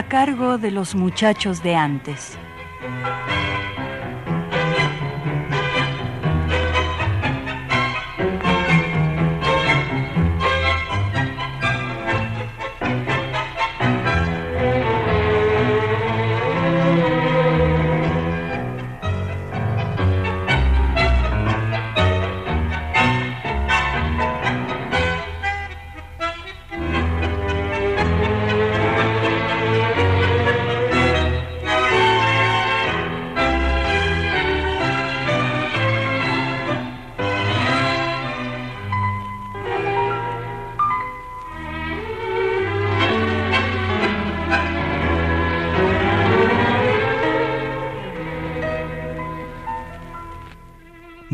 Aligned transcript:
A 0.00 0.08
cargo 0.08 0.56
de 0.56 0.70
los 0.70 0.94
muchachos 0.94 1.62
de 1.62 1.76
antes. 1.76 2.38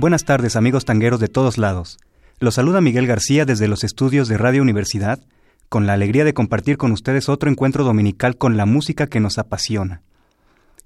Buenas 0.06 0.24
tardes 0.24 0.54
amigos 0.54 0.84
tangueros 0.84 1.18
de 1.18 1.26
todos 1.26 1.58
lados. 1.58 1.98
Los 2.38 2.54
saluda 2.54 2.80
Miguel 2.80 3.08
García 3.08 3.44
desde 3.44 3.66
los 3.66 3.82
estudios 3.82 4.28
de 4.28 4.38
Radio 4.38 4.62
Universidad, 4.62 5.18
con 5.68 5.84
la 5.84 5.94
alegría 5.94 6.24
de 6.24 6.32
compartir 6.32 6.76
con 6.76 6.92
ustedes 6.92 7.28
otro 7.28 7.50
encuentro 7.50 7.82
dominical 7.82 8.36
con 8.36 8.56
la 8.56 8.66
música 8.66 9.08
que 9.08 9.18
nos 9.18 9.36
apasiona. 9.36 10.02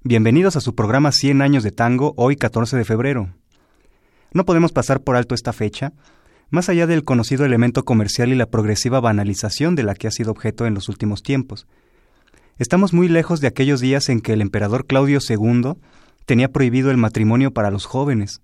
Bienvenidos 0.03 0.55
a 0.55 0.59
su 0.59 0.73
programa 0.73 1.11
100 1.11 1.43
años 1.43 1.61
de 1.61 1.69
tango, 1.69 2.15
hoy 2.17 2.35
14 2.35 2.75
de 2.77 2.83
febrero. 2.83 3.29
No 4.33 4.43
podemos 4.43 4.71
pasar 4.71 5.01
por 5.01 5.15
alto 5.15 5.35
esta 5.35 5.53
fecha, 5.53 5.93
más 6.49 6.67
allá 6.69 6.87
del 6.87 7.03
conocido 7.03 7.45
elemento 7.45 7.85
comercial 7.85 8.29
y 8.29 8.35
la 8.35 8.47
progresiva 8.47 9.01
banalización 9.01 9.75
de 9.75 9.83
la 9.83 9.93
que 9.93 10.07
ha 10.07 10.11
sido 10.11 10.31
objeto 10.31 10.65
en 10.65 10.73
los 10.73 10.89
últimos 10.89 11.21
tiempos. 11.21 11.67
Estamos 12.57 12.91
muy 12.91 13.07
lejos 13.07 13.39
de 13.39 13.49
aquellos 13.49 13.81
días 13.81 14.09
en 14.09 14.19
que 14.19 14.33
el 14.33 14.41
emperador 14.41 14.87
Claudio 14.87 15.19
II 15.21 15.73
tenía 16.25 16.51
prohibido 16.51 16.89
el 16.89 16.97
matrimonio 16.97 17.51
para 17.51 17.69
los 17.69 17.85
jóvenes, 17.85 18.41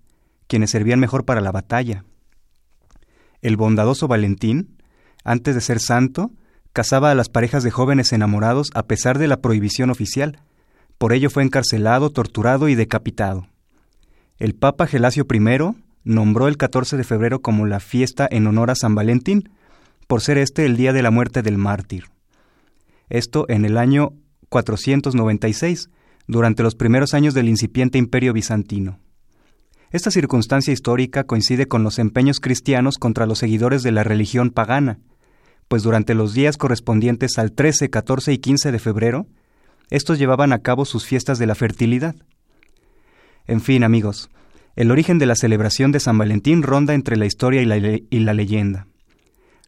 quienes 0.48 0.70
servían 0.70 0.98
mejor 0.98 1.24
para 1.24 1.40
la 1.40 1.52
batalla. 1.52 2.04
El 3.40 3.56
bondadoso 3.56 4.08
Valentín, 4.08 4.76
antes 5.22 5.54
de 5.54 5.60
ser 5.60 5.78
santo, 5.78 6.32
casaba 6.72 7.10
a 7.10 7.14
las 7.14 7.28
parejas 7.28 7.62
de 7.62 7.70
jóvenes 7.70 8.12
enamorados 8.12 8.70
a 8.74 8.84
pesar 8.84 9.18
de 9.18 9.28
la 9.28 9.40
prohibición 9.40 9.90
oficial. 9.90 10.40
Por 10.96 11.12
ello 11.12 11.30
fue 11.30 11.44
encarcelado, 11.44 12.10
torturado 12.10 12.68
y 12.68 12.74
decapitado. 12.74 13.46
El 14.38 14.54
Papa 14.54 14.86
Gelasio 14.86 15.26
I 15.32 15.40
nombró 16.04 16.48
el 16.48 16.56
14 16.56 16.96
de 16.96 17.04
febrero 17.04 17.40
como 17.40 17.66
la 17.66 17.80
fiesta 17.80 18.26
en 18.30 18.46
honor 18.46 18.70
a 18.70 18.74
San 18.74 18.94
Valentín, 18.94 19.50
por 20.06 20.22
ser 20.22 20.38
este 20.38 20.64
el 20.64 20.76
día 20.76 20.92
de 20.92 21.02
la 21.02 21.10
muerte 21.10 21.42
del 21.42 21.58
mártir. 21.58 22.04
Esto 23.10 23.44
en 23.48 23.64
el 23.64 23.76
año 23.76 24.12
496, 24.48 25.90
durante 26.26 26.62
los 26.62 26.74
primeros 26.74 27.14
años 27.14 27.34
del 27.34 27.48
incipiente 27.48 27.98
imperio 27.98 28.32
bizantino. 28.32 28.98
Esta 29.90 30.10
circunstancia 30.10 30.72
histórica 30.72 31.24
coincide 31.24 31.66
con 31.66 31.82
los 31.82 31.98
empeños 31.98 32.40
cristianos 32.40 32.98
contra 32.98 33.24
los 33.24 33.38
seguidores 33.38 33.82
de 33.82 33.90
la 33.90 34.04
religión 34.04 34.50
pagana, 34.50 34.98
pues 35.66 35.82
durante 35.82 36.14
los 36.14 36.34
días 36.34 36.58
correspondientes 36.58 37.38
al 37.38 37.52
13, 37.52 37.88
14 37.88 38.32
y 38.34 38.38
15 38.38 38.70
de 38.70 38.78
febrero, 38.78 39.26
estos 39.88 40.18
llevaban 40.18 40.52
a 40.52 40.58
cabo 40.58 40.84
sus 40.84 41.06
fiestas 41.06 41.38
de 41.38 41.46
la 41.46 41.54
fertilidad. 41.54 42.14
En 43.46 43.62
fin, 43.62 43.82
amigos, 43.82 44.28
el 44.76 44.90
origen 44.90 45.18
de 45.18 45.24
la 45.24 45.34
celebración 45.34 45.90
de 45.90 46.00
San 46.00 46.18
Valentín 46.18 46.62
ronda 46.62 46.92
entre 46.92 47.16
la 47.16 47.24
historia 47.24 47.62
y 47.62 47.64
la, 47.64 47.78
y 47.78 48.18
la 48.18 48.34
leyenda. 48.34 48.86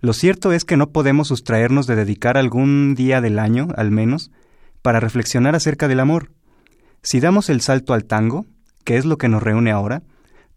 Lo 0.02 0.12
cierto 0.12 0.52
es 0.52 0.66
que 0.66 0.76
no 0.76 0.90
podemos 0.90 1.28
sustraernos 1.28 1.86
de 1.86 1.96
dedicar 1.96 2.36
algún 2.36 2.94
día 2.94 3.22
del 3.22 3.38
año, 3.38 3.68
al 3.74 3.90
menos, 3.90 4.30
para 4.82 5.00
reflexionar 5.00 5.54
acerca 5.54 5.88
del 5.88 6.00
amor. 6.00 6.30
Si 7.02 7.20
damos 7.20 7.48
el 7.48 7.62
salto 7.62 7.94
al 7.94 8.04
tango, 8.04 8.44
que 8.84 8.98
es 8.98 9.04
lo 9.06 9.18
que 9.18 9.28
nos 9.28 9.42
reúne 9.42 9.70
ahora, 9.70 10.02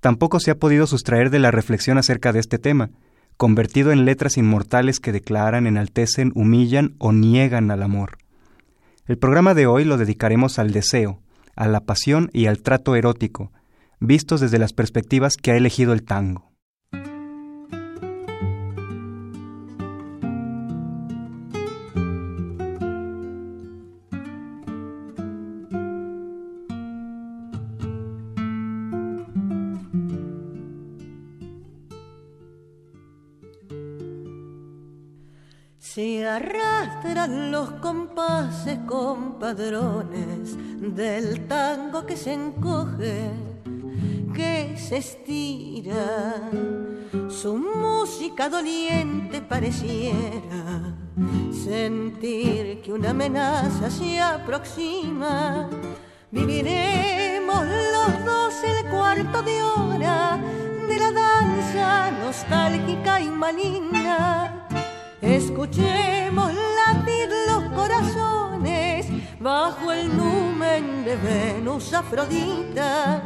tampoco 0.03 0.41
se 0.41 0.52
ha 0.52 0.59
podido 0.59 0.86
sustraer 0.86 1.30
de 1.30 1.40
la 1.40 1.50
reflexión 1.50 1.97
acerca 1.97 2.34
de 2.34 2.41
este 2.41 2.59
tema, 2.59 2.90
convertido 3.38 3.94
en 3.94 4.03
letras 4.03 4.36
inmortales 4.38 5.00
que 5.00 5.14
declaran, 5.14 5.66
enaltecen, 5.66 6.34
humillan 6.36 6.96
o 6.97 7.14
niegan 7.14 7.72
al 7.72 7.81
amor. 7.81 8.18
El 9.08 9.18
programa 9.18 9.53
de 9.53 9.66
hoy 9.66 9.86
lo 9.86 9.96
dedicaremos 9.96 10.59
al 10.59 10.72
deseo, 10.72 11.22
a 11.56 11.69
la 11.69 11.80
pasión 11.80 12.30
y 12.34 12.47
al 12.47 12.62
trato 12.62 12.97
erótico, 12.97 13.53
vistos 14.02 14.41
desde 14.41 14.59
las 14.59 14.74
perspectivas 14.74 15.36
que 15.41 15.52
ha 15.52 15.56
elegido 15.56 15.94
el 15.94 16.03
tango. 16.03 16.53
Los 37.13 37.69
compases 37.74 38.79
compadrones 38.88 40.57
del 40.96 41.47
tango 41.47 42.07
que 42.07 42.18
se 42.18 42.34
encoge, 42.34 43.29
que 44.34 44.75
se 44.78 44.97
estira. 44.97 46.50
Su 47.29 47.56
música 47.56 48.50
doliente 48.50 49.41
pareciera 49.41 50.96
sentir 51.52 52.81
que 52.81 52.91
una 52.91 53.12
amenaza 53.12 53.91
se 53.91 54.19
aproxima. 54.19 55.69
Viviremos 56.31 57.63
los 57.94 58.25
dos 58.25 58.53
el 58.63 58.90
cuarto 58.90 59.44
de 59.44 59.62
hora 59.62 60.40
de 60.88 60.97
la 60.97 61.12
danza 61.12 62.12
nostálgica 62.23 63.22
y 63.22 63.29
maligna 63.29 64.63
Escuchemos 65.23 66.52
los 67.47 67.64
corazones 67.74 69.08
bajo 69.40 69.91
el 69.91 70.16
numen 70.16 71.03
de 71.06 71.16
Venus 71.18 71.94
Afrodita. 71.94 73.22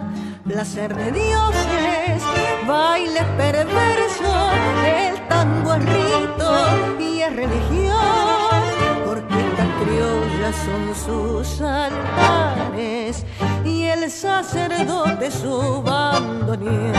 Placer 0.46 0.96
de 0.96 1.12
dioses, 1.12 2.24
baile 2.66 3.22
perverso, 3.38 4.52
el 4.86 5.28
tango 5.28 5.74
es 5.74 5.86
rito 5.86 7.00
y 7.00 7.20
es 7.20 7.36
religión, 7.36 8.62
porque 9.06 9.36
estas 9.48 9.68
criollas 9.82 10.56
son 10.66 10.96
sus 11.06 11.62
altares 11.62 13.26
y 13.66 13.84
el 13.84 14.10
sacerdote 14.10 15.30
su 15.30 15.84
bandoneón. 15.84 16.94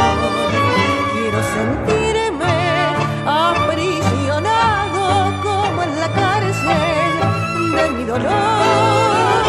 Quiero 1.15 1.43
sentirme 1.55 2.19
de 7.77 7.91
mi 7.97 8.05
dolor. 8.05 9.43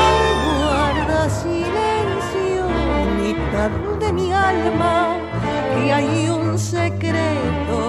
Guarda 0.60 1.30
silencio, 1.30 2.68
mitad 3.18 3.72
de 4.00 4.14
mi 4.14 4.34
alma, 4.34 5.18
que 5.74 5.94
hay 5.94 6.30
un 6.30 6.58
secreto 6.58 7.89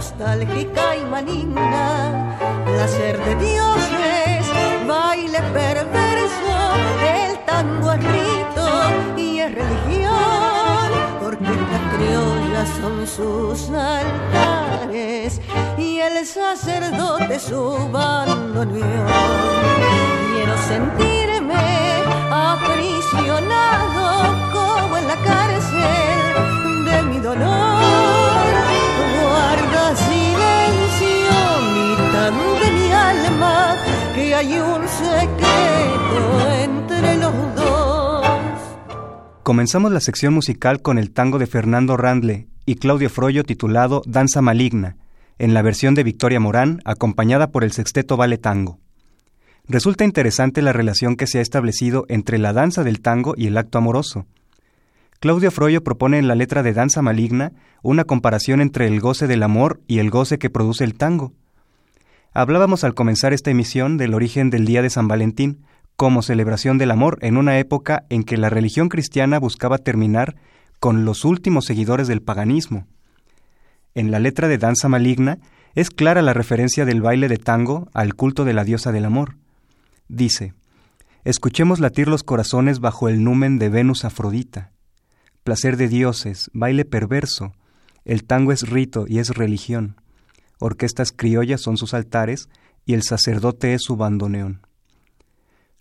nostálgica 0.00 0.96
y 0.96 1.04
maligna, 1.04 2.34
placer 2.64 3.22
de 3.22 3.34
dioses, 3.34 4.46
baile 4.88 5.42
perverso, 5.52 6.56
el 7.04 7.38
tango 7.44 7.92
es 7.92 8.02
rito 8.02 8.66
y 9.18 9.40
es 9.40 9.54
religión, 9.54 10.88
porque 11.20 11.52
las 11.72 11.84
criollas 11.92 12.68
son 12.80 13.06
sus 13.06 13.68
altares 13.76 15.38
y 15.76 15.98
el 15.98 16.24
sacerdote 16.24 17.38
su 17.38 17.62
bandoneón. 17.92 19.06
Quiero 20.32 20.56
sentirme 20.66 21.89
hay 34.40 34.58
un 34.58 34.88
secreto 34.88 36.50
entre 36.62 37.16
los 37.18 37.54
dos. 37.54 38.26
Comenzamos 39.42 39.92
la 39.92 40.00
sección 40.00 40.32
musical 40.32 40.80
con 40.80 40.96
el 40.96 41.10
tango 41.10 41.38
de 41.38 41.46
Fernando 41.46 41.98
Randle 41.98 42.48
y 42.64 42.76
Claudio 42.76 43.10
Froyo 43.10 43.44
titulado 43.44 44.00
Danza 44.06 44.40
Maligna, 44.40 44.96
en 45.38 45.52
la 45.52 45.60
versión 45.60 45.94
de 45.94 46.04
Victoria 46.04 46.40
Morán, 46.40 46.80
acompañada 46.86 47.50
por 47.50 47.64
el 47.64 47.72
sexteto 47.72 48.16
Vale 48.16 48.38
Tango. 48.38 48.78
Resulta 49.68 50.04
interesante 50.06 50.62
la 50.62 50.72
relación 50.72 51.16
que 51.16 51.26
se 51.26 51.38
ha 51.38 51.42
establecido 51.42 52.06
entre 52.08 52.38
la 52.38 52.54
danza 52.54 52.82
del 52.82 53.02
tango 53.02 53.34
y 53.36 53.46
el 53.46 53.58
acto 53.58 53.76
amoroso. 53.76 54.24
Claudio 55.18 55.50
Froyo 55.50 55.84
propone 55.84 56.16
en 56.16 56.28
la 56.28 56.34
letra 56.34 56.62
de 56.62 56.72
Danza 56.72 57.02
Maligna 57.02 57.52
una 57.82 58.04
comparación 58.04 58.62
entre 58.62 58.86
el 58.86 59.00
goce 59.00 59.26
del 59.26 59.42
amor 59.42 59.82
y 59.86 59.98
el 59.98 60.08
goce 60.08 60.38
que 60.38 60.48
produce 60.48 60.84
el 60.84 60.94
tango. 60.94 61.34
Hablábamos 62.32 62.84
al 62.84 62.94
comenzar 62.94 63.32
esta 63.32 63.50
emisión 63.50 63.96
del 63.96 64.14
origen 64.14 64.50
del 64.50 64.66
Día 64.66 64.82
de 64.82 64.90
San 64.90 65.08
Valentín 65.08 65.64
como 65.96 66.22
celebración 66.22 66.78
del 66.78 66.90
amor 66.90 67.18
en 67.22 67.36
una 67.36 67.58
época 67.58 68.04
en 68.08 68.24
que 68.24 68.36
la 68.36 68.50
religión 68.50 68.88
cristiana 68.88 69.38
buscaba 69.38 69.78
terminar 69.78 70.36
con 70.78 71.04
los 71.04 71.24
últimos 71.24 71.64
seguidores 71.66 72.08
del 72.08 72.22
paganismo. 72.22 72.86
En 73.94 74.10
la 74.10 74.18
letra 74.18 74.48
de 74.48 74.58
Danza 74.58 74.88
Maligna 74.88 75.38
es 75.74 75.90
clara 75.90 76.22
la 76.22 76.32
referencia 76.32 76.84
del 76.84 77.02
baile 77.02 77.28
de 77.28 77.38
tango 77.38 77.88
al 77.92 78.14
culto 78.14 78.44
de 78.44 78.54
la 78.54 78.64
diosa 78.64 78.92
del 78.92 79.04
amor 79.04 79.36
dice, 80.10 80.54
Escuchemos 81.24 81.80
latir 81.80 82.08
los 82.08 82.22
corazones 82.22 82.80
bajo 82.80 83.08
el 83.08 83.22
numen 83.22 83.58
de 83.58 83.68
Venus 83.68 84.04
Afrodita. 84.04 84.72
Placer 85.44 85.76
de 85.76 85.88
dioses, 85.88 86.50
baile 86.52 86.84
perverso, 86.84 87.52
el 88.04 88.24
tango 88.24 88.52
es 88.52 88.68
rito 88.68 89.04
y 89.06 89.18
es 89.18 89.30
religión. 89.30 89.99
Orquestas 90.60 91.10
criollas 91.10 91.60
son 91.60 91.76
sus 91.76 91.94
altares 91.94 92.48
y 92.86 92.94
el 92.94 93.02
sacerdote 93.02 93.74
es 93.74 93.82
su 93.82 93.96
bandoneón. 93.96 94.60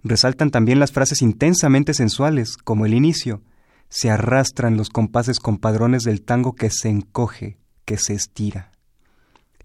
Resaltan 0.04 0.50
también 0.50 0.80
las 0.80 0.92
frases 0.92 1.22
intensamente 1.22 1.94
sensuales, 1.94 2.58
como 2.58 2.86
el 2.86 2.94
inicio. 2.94 3.42
Se 3.90 4.10
arrastran 4.10 4.78
los 4.78 4.90
compases 4.90 5.40
compadrones 5.40 6.04
del 6.04 6.22
tango 6.22 6.54
que 6.54 6.70
se 6.70 6.90
encoge, 6.90 7.58
que 7.86 7.98
se 7.98 8.14
estira. 8.14 8.72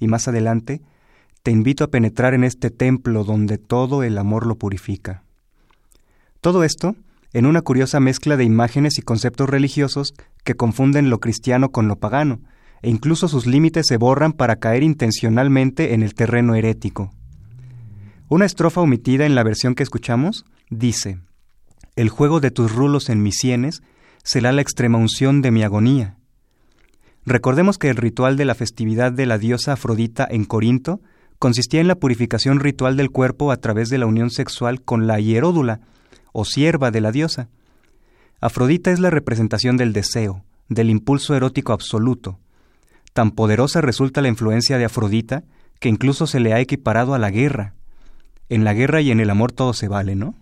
Y 0.01 0.09
más 0.09 0.29
adelante, 0.29 0.83
te 1.43 1.53
invito 1.53 1.85
a 1.85 1.89
penetrar 1.89 2.35
en 2.35 2.43
este 2.43 2.71
templo 2.71 3.23
donde 3.23 3.59
todo 3.59 4.03
el 4.03 4.19
amor 4.19 4.47
lo 4.47 4.57
purifica. 4.57 5.23
Todo 6.41 6.65
esto 6.65 6.97
en 7.35 7.47
una 7.47 7.63
curiosa 7.63 7.99
mezcla 8.01 8.37
de 8.37 8.45
imágenes 8.45 8.97
y 8.97 9.03
conceptos 9.03 9.51
religiosos 9.51 10.15
que 10.45 10.55
confunden 10.55 11.11
lo 11.11 11.19
cristiano 11.19 11.71
con 11.71 11.89
lo 11.89 11.97
pagano, 11.97 12.41
e 12.85 12.91
incluso 12.91 13.29
sus 13.29 13.47
límites 13.47 13.87
se 13.87 13.97
borran 13.97 14.35
para 14.35 14.57
caer 14.57 14.83
intencionalmente 14.83 15.95
en 15.95 16.03
el 16.03 16.13
terreno 16.13 16.55
herético. 16.55 17.15
Una 18.29 18.45
estrofa 18.45 18.83
omitida 18.83 19.25
en 19.25 19.35
la 19.35 19.43
versión 19.43 19.75
que 19.75 19.83
escuchamos 19.83 20.45
dice, 20.69 21.19
El 21.97 22.11
juego 22.11 22.41
de 22.41 22.51
tus 22.51 22.71
rulos 22.73 23.09
en 23.09 23.23
mis 23.23 23.37
sienes 23.37 23.83
será 24.23 24.53
la 24.53 24.61
extrema 24.61 24.99
unción 24.99 25.41
de 25.41 25.51
mi 25.51 25.63
agonía. 25.63 26.19
Recordemos 27.25 27.79
que 27.79 27.89
el 27.89 27.97
ritual 27.97 28.37
de 28.37 28.45
la 28.45 28.55
festividad 28.55 29.13
de 29.13 29.25
la 29.25 29.39
diosa 29.39 29.73
Afrodita 29.73 30.29
en 30.31 30.45
Corinto 30.45 31.01
consistía 31.39 31.81
en 31.81 31.89
la 31.89 31.95
purificación 31.95 32.61
ritual 32.61 32.99
del 32.99 33.11
cuerpo 33.11 33.51
a 33.51 33.57
través 33.57 33.89
de 33.89 33.97
la 33.97 34.05
unión 34.05 34.29
sexual 34.29 34.83
con 34.83 35.07
la 35.07 35.21
hieródula, 35.21 35.81
o 36.33 36.45
sierva 36.45 36.91
de 36.91 37.01
la 37.01 37.13
diosa. 37.13 37.49
Afrodita 38.43 38.91
es 38.91 39.01
la 39.01 39.09
representación 39.09 39.79
del 39.79 39.95
deseo, 39.95 40.45
del 40.69 40.91
impulso 40.91 41.35
erótico 41.35 41.73
absoluto. 41.73 42.41
Tan 43.15 43.31
poderosa 43.31 43.81
resulta 43.81 44.23
la 44.23 44.29
influencia 44.29 44.77
de 44.77 44.85
Afrodita 44.85 45.45
que 45.79 45.89
incluso 45.89 46.27
se 46.27 46.41
le 46.41 46.53
ha 46.53 46.59
equiparado 46.59 47.15
a 47.15 47.19
la 47.21 47.31
guerra. 47.31 47.75
En 48.49 48.65
la 48.65 48.75
guerra 48.75 49.01
y 49.03 49.13
en 49.13 49.21
el 49.21 49.31
amor 49.31 49.53
todo 49.53 49.73
se 49.73 49.87
vale, 49.87 50.17
¿no? 50.17 50.35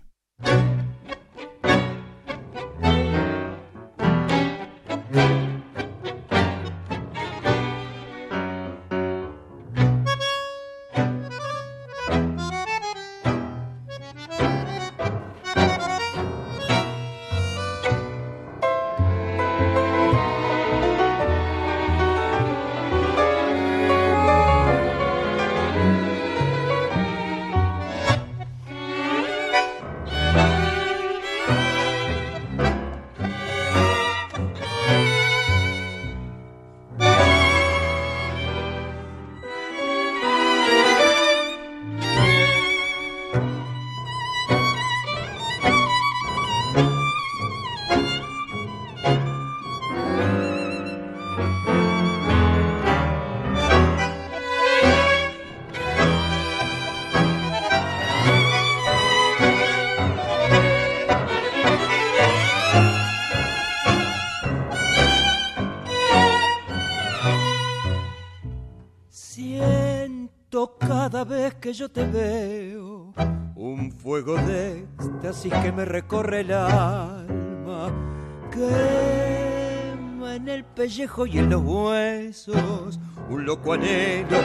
Quema 78.53 80.35
en 80.35 80.47
el 80.47 80.63
pellejo 80.63 81.25
y 81.25 81.39
en 81.39 81.49
los 81.49 81.63
huesos, 81.63 82.99
un 83.29 83.45
loco 83.45 83.73
anhelo 83.73 84.37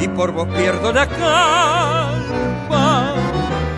y 0.00 0.06
por 0.08 0.32
vos 0.32 0.48
pierdo 0.56 0.92
la 0.92 1.06
calma. 1.06 3.14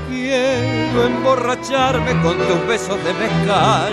Quiero 0.08 1.06
emborracharme 1.06 2.10
con 2.22 2.37
tus 2.37 2.66
besos 2.66 3.02
de 3.04 3.14
mezcal 3.14 3.92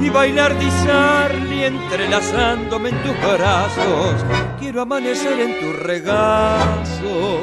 y 0.00 0.08
bailar 0.08 0.58
disarli 0.58 1.64
entrelazándome 1.64 2.88
en 2.88 3.02
tus 3.02 3.20
brazos. 3.20 4.24
Quiero 4.58 4.82
amanecer 4.82 5.38
en 5.40 5.60
tu 5.60 5.72
regazo 5.84 7.40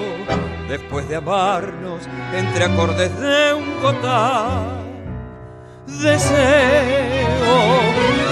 después 0.67 1.07
de 1.07 1.17
amarnos 1.17 2.01
entre 2.33 2.65
acordes 2.65 3.17
de 3.19 3.53
un 3.53 3.71
cotar. 3.81 4.77
Deseo 6.01 7.16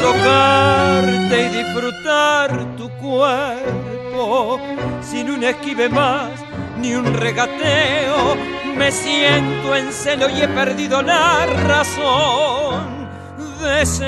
tocarte 0.01 1.41
y 1.41 1.49
disfrutar 1.57 2.75
tu 2.77 2.89
cuerpo 2.97 4.59
sin 5.01 5.29
un 5.29 5.43
esquive 5.43 5.89
más 5.89 6.31
ni 6.79 6.93
un 6.93 7.13
regateo. 7.13 8.35
Me 8.75 8.91
siento 8.91 9.75
en 9.75 9.91
celo 9.91 10.29
y 10.29 10.41
he 10.41 10.47
perdido 10.47 11.01
la 11.01 11.45
razón. 11.45 13.09
Deseo 13.61 14.05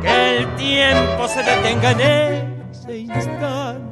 que 0.00 0.38
el 0.38 0.56
tiempo 0.56 1.28
se 1.28 1.42
detenga 1.42 1.90
en 1.92 2.00
ese 2.70 2.96
instante 2.98 3.86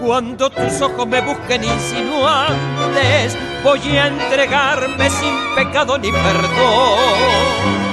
cuando 0.00 0.50
tus 0.50 0.80
ojos 0.80 1.06
me 1.06 1.20
busquen 1.20 1.64
insinuantes, 1.64 3.36
voy 3.64 3.96
a 3.96 4.06
entregarme 4.06 5.10
sin 5.10 5.34
pecado 5.54 5.98
ni 5.98 6.12
perdón. 6.12 7.85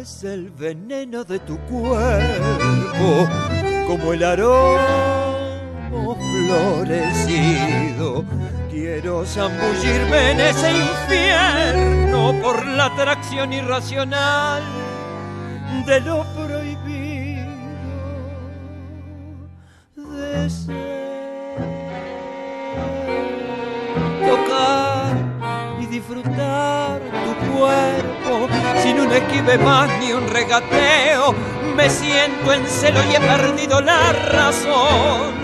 Es 0.00 0.22
el 0.22 0.50
veneno 0.50 1.24
de 1.24 1.40
tu 1.40 1.58
cuerpo, 1.58 3.28
como 3.88 4.12
el 4.12 4.22
aroma 4.22 4.86
florecido. 6.46 8.24
Quiero 8.70 9.24
zambullirme 9.26 10.30
en 10.32 10.40
ese 10.40 10.70
infierno 10.70 12.32
por 12.40 12.64
la 12.64 12.86
atracción 12.86 13.52
irracional 13.52 14.62
de 15.84 16.00
lo 16.00 16.24
prohibido. 16.34 17.48
Deseo 19.96 21.08
tocar 24.24 25.16
y 25.80 25.86
disfrutar 25.86 27.00
tu 27.00 27.47
cuerpo 27.58 28.48
sin 28.82 29.00
un 29.00 29.10
equive 29.12 29.58
más 29.58 29.90
ni 29.98 30.12
un 30.12 30.28
regateo. 30.28 31.34
Me 31.76 31.90
siento 31.90 32.52
en 32.52 32.64
celo 32.66 33.00
y 33.10 33.16
he 33.16 33.20
perdido 33.20 33.80
la 33.80 34.12
razón. 34.12 35.34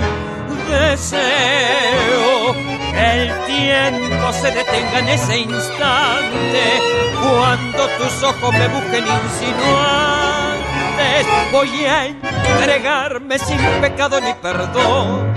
Deseo 0.68 2.54
que 2.92 3.12
el 3.12 3.32
tiempo 3.46 4.32
se 4.32 4.50
detenga 4.50 4.98
en 5.00 5.08
ese 5.08 5.40
instante 5.40 6.80
cuando 7.22 7.88
tus 7.98 8.22
ojos 8.22 8.52
me 8.52 8.68
busquen 8.68 9.04
insinuantes. 9.04 11.26
Voy 11.52 11.84
a 11.84 12.06
entregarme 12.06 13.38
sin 13.38 13.58
pecado 13.80 14.20
ni 14.20 14.32
perdón. 14.34 15.34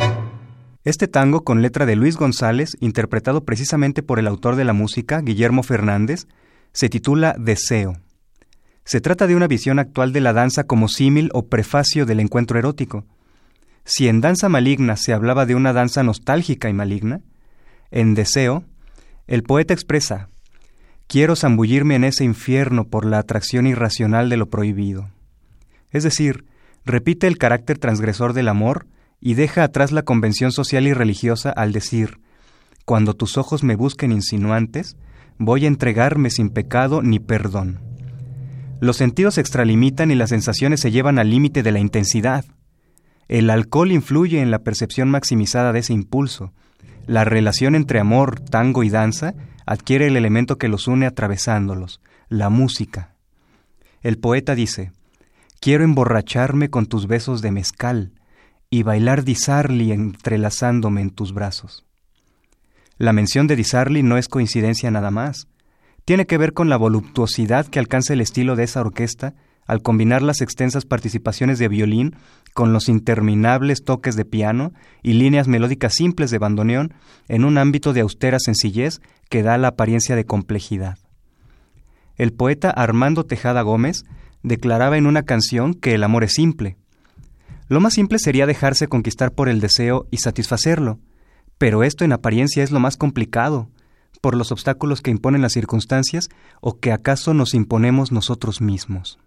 Este 0.83 1.07
tango 1.09 1.43
con 1.43 1.61
letra 1.61 1.85
de 1.85 1.97
Luis 1.97 2.15
González, 2.15 2.77
interpretado 2.79 3.43
precisamente 3.43 4.03
por 4.03 4.19
el 4.19 4.27
autor 4.27 4.55
de 4.55 4.63
la 4.63 4.71
música, 4.71 5.19
Guillermo 5.19 5.61
Fernández, 5.61 6.27
se 6.73 6.89
titula 6.89 7.35
Deseo. 7.37 7.97
Se 8.83 9.01
trata 9.01 9.27
de 9.27 9.35
una 9.35 9.47
visión 9.47 9.79
actual 9.79 10.13
de 10.13 10.21
la 10.21 10.33
danza 10.33 10.63
como 10.63 10.87
símil 10.87 11.29
o 11.33 11.47
prefacio 11.47 12.05
del 12.05 12.19
encuentro 12.19 12.57
erótico. 12.57 13.05
Si 13.83 14.07
en 14.07 14.21
Danza 14.21 14.49
Maligna 14.49 14.95
se 14.95 15.13
hablaba 15.13 15.45
de 15.45 15.55
una 15.55 15.73
danza 15.73 16.03
nostálgica 16.03 16.69
y 16.69 16.73
maligna, 16.73 17.21
en 17.91 18.15
Deseo, 18.15 18.63
el 19.27 19.43
poeta 19.43 19.73
expresa, 19.73 20.29
quiero 21.07 21.35
zambullirme 21.35 21.95
en 21.95 22.03
ese 22.03 22.23
infierno 22.23 22.87
por 22.87 23.05
la 23.05 23.19
atracción 23.19 23.67
irracional 23.67 24.29
de 24.29 24.37
lo 24.37 24.49
prohibido. 24.49 25.09
Es 25.91 26.03
decir, 26.03 26.45
repite 26.85 27.27
el 27.27 27.37
carácter 27.37 27.77
transgresor 27.79 28.33
del 28.33 28.49
amor 28.49 28.87
y 29.19 29.33
deja 29.33 29.63
atrás 29.63 29.91
la 29.91 30.03
convención 30.03 30.51
social 30.51 30.87
y 30.87 30.93
religiosa 30.93 31.49
al 31.49 31.71
decir, 31.71 32.19
cuando 32.85 33.15
tus 33.15 33.37
ojos 33.37 33.63
me 33.63 33.75
busquen 33.75 34.11
insinuantes, 34.11 34.95
voy 35.37 35.65
a 35.65 35.67
entregarme 35.67 36.29
sin 36.29 36.49
pecado 36.49 37.01
ni 37.01 37.19
perdón. 37.19 37.79
Los 38.79 38.97
sentidos 38.97 39.35
se 39.35 39.41
extralimitan 39.41 40.11
y 40.11 40.15
las 40.15 40.29
sensaciones 40.29 40.79
se 40.79 40.91
llevan 40.91 41.19
al 41.19 41.29
límite 41.29 41.63
de 41.63 41.71
la 41.71 41.79
intensidad. 41.79 42.45
El 43.27 43.49
alcohol 43.49 43.91
influye 43.91 44.41
en 44.41 44.51
la 44.51 44.59
percepción 44.59 45.09
maximizada 45.09 45.73
de 45.73 45.79
ese 45.79 45.93
impulso. 45.93 46.53
La 47.07 47.23
relación 47.23 47.75
entre 47.75 47.99
amor, 47.99 48.39
tango 48.39 48.83
y 48.83 48.89
danza 48.89 49.33
adquiere 49.65 50.07
el 50.07 50.15
elemento 50.15 50.57
que 50.57 50.67
los 50.67 50.87
une 50.87 51.05
atravesándolos, 51.05 52.01
la 52.29 52.49
música. 52.49 53.15
El 54.01 54.17
poeta 54.19 54.55
dice, 54.55 54.91
Quiero 55.59 55.83
emborracharme 55.83 56.69
con 56.69 56.85
tus 56.85 57.07
besos 57.07 57.41
de 57.41 57.51
mezcal 57.51 58.11
y 58.69 58.83
bailar 58.83 59.23
Disarli 59.23 59.91
entrelazándome 59.91 61.01
en 61.01 61.09
tus 61.09 61.33
brazos. 61.33 61.86
La 62.97 63.13
mención 63.13 63.45
de 63.45 63.55
Disarli 63.55 64.01
no 64.01 64.17
es 64.17 64.27
coincidencia 64.27 64.89
nada 64.89 65.11
más. 65.11 65.47
Tiene 66.03 66.25
que 66.25 66.37
ver 66.37 66.53
con 66.53 66.69
la 66.69 66.77
voluptuosidad 66.77 67.67
que 67.67 67.79
alcanza 67.79 68.13
el 68.13 68.21
estilo 68.21 68.55
de 68.55 68.63
esa 68.63 68.81
orquesta 68.81 69.35
al 69.67 69.81
combinar 69.81 70.21
las 70.21 70.41
extensas 70.41 70.85
participaciones 70.85 71.59
de 71.59 71.67
violín 71.67 72.15
con 72.53 72.73
los 72.73 72.89
interminables 72.89 73.83
toques 73.83 74.15
de 74.15 74.25
piano 74.25 74.73
y 75.03 75.13
líneas 75.13 75.47
melódicas 75.47 75.93
simples 75.93 76.31
de 76.31 76.39
bandoneón 76.39 76.93
en 77.27 77.45
un 77.45 77.57
ámbito 77.57 77.93
de 77.93 78.01
austera 78.01 78.39
sencillez 78.39 79.01
que 79.29 79.43
da 79.43 79.57
la 79.57 79.69
apariencia 79.69 80.15
de 80.15 80.25
complejidad. 80.25 80.97
El 82.15 82.33
poeta 82.33 82.71
Armando 82.71 83.25
Tejada 83.25 83.61
Gómez 83.61 84.05
declaraba 84.41 84.97
en 84.97 85.05
una 85.05 85.23
canción 85.23 85.73
que 85.73 85.93
el 85.93 86.03
amor 86.03 86.23
es 86.23 86.33
simple. 86.33 86.77
Lo 87.67 87.79
más 87.79 87.93
simple 87.93 88.17
sería 88.17 88.47
dejarse 88.47 88.87
conquistar 88.87 89.33
por 89.33 89.49
el 89.49 89.59
deseo 89.59 90.07
y 90.09 90.17
satisfacerlo, 90.17 90.99
pero 91.57 91.83
esto 91.83 92.05
en 92.05 92.13
apariencia 92.13 92.63
es 92.63 92.71
lo 92.71 92.79
más 92.79 92.97
complicado, 92.97 93.69
por 94.21 94.35
los 94.35 94.51
obstáculos 94.51 95.01
que 95.01 95.11
imponen 95.11 95.41
las 95.41 95.53
circunstancias 95.53 96.29
o 96.61 96.79
que 96.79 96.91
acaso 96.91 97.33
nos 97.33 97.53
imponemos 97.53 98.11
nosotros 98.11 98.61
mismos. 98.61 99.19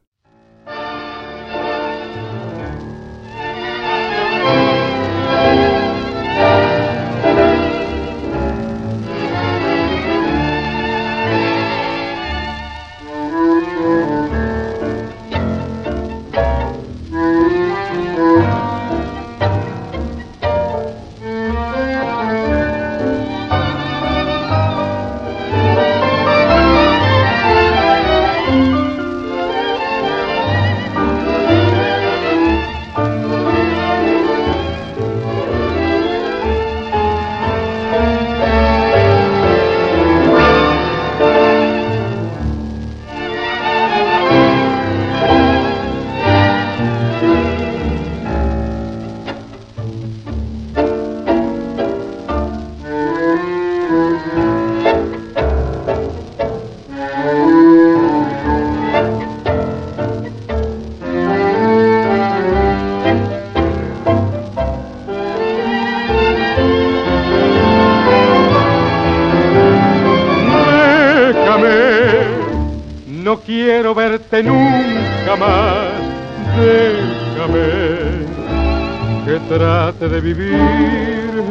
De 80.09 80.21
vivir 80.21 80.55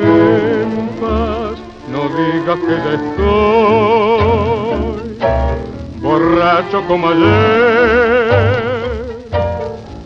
en 0.01 0.89
paz. 0.99 1.59
No 1.91 2.09
digas 2.09 2.57
que 2.65 2.75
ya 2.83 2.93
estoy 2.95 3.19
borracho 6.01 6.81
como 6.87 7.09
ayer. 7.09 8.63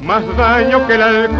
Más 0.01 0.23
daño 0.35 0.85
que 0.87 0.95
el 0.95 1.01
alcohol 1.01 1.39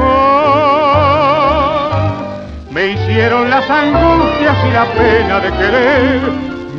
me 2.72 2.94
hicieron 2.94 3.50
las 3.50 3.70
angustias 3.70 4.58
y 4.66 4.72
la 4.72 4.86
pena 4.94 5.42
de 5.42 5.52
querer. 5.52 6.22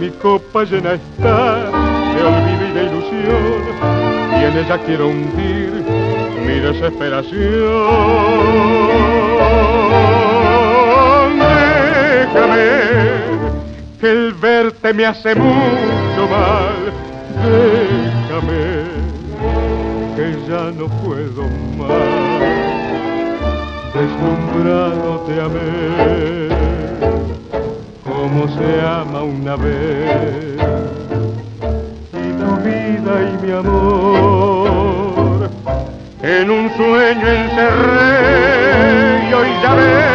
Mi 0.00 0.08
copa 0.10 0.64
llena 0.64 0.94
está 0.94 1.70
de 2.14 2.22
olvido 2.22 2.66
y 2.66 2.72
de 2.72 2.84
ilusión 2.84 3.62
y 4.40 4.44
en 4.44 4.56
ella 4.56 4.78
quiero 4.86 5.08
hundir 5.08 5.84
mi 6.46 6.60
desesperación. 6.60 9.23
Que 14.04 14.10
el 14.10 14.34
verte 14.34 14.92
me 14.92 15.06
hace 15.06 15.34
mucho 15.34 16.28
mal. 16.30 16.92
Déjame 17.42 18.84
que 20.14 20.26
ya 20.46 20.64
no 20.78 20.88
puedo 21.02 21.42
más. 21.78 22.42
Deslumbrado 23.94 25.10
te 25.26 25.34
amé 25.40 26.50
como 28.04 28.46
se 28.48 28.68
ama 28.82 29.22
una 29.22 29.56
vez. 29.56 30.58
Y 32.12 32.26
la 32.42 32.52
vida 32.58 33.12
y 33.30 33.32
mi 33.46 33.52
amor 33.52 35.48
en 36.22 36.50
un 36.50 36.70
sueño 36.76 37.26
encerré 37.26 38.74
hoy 39.34 39.50
ya 39.62 39.74
ves, 39.74 40.13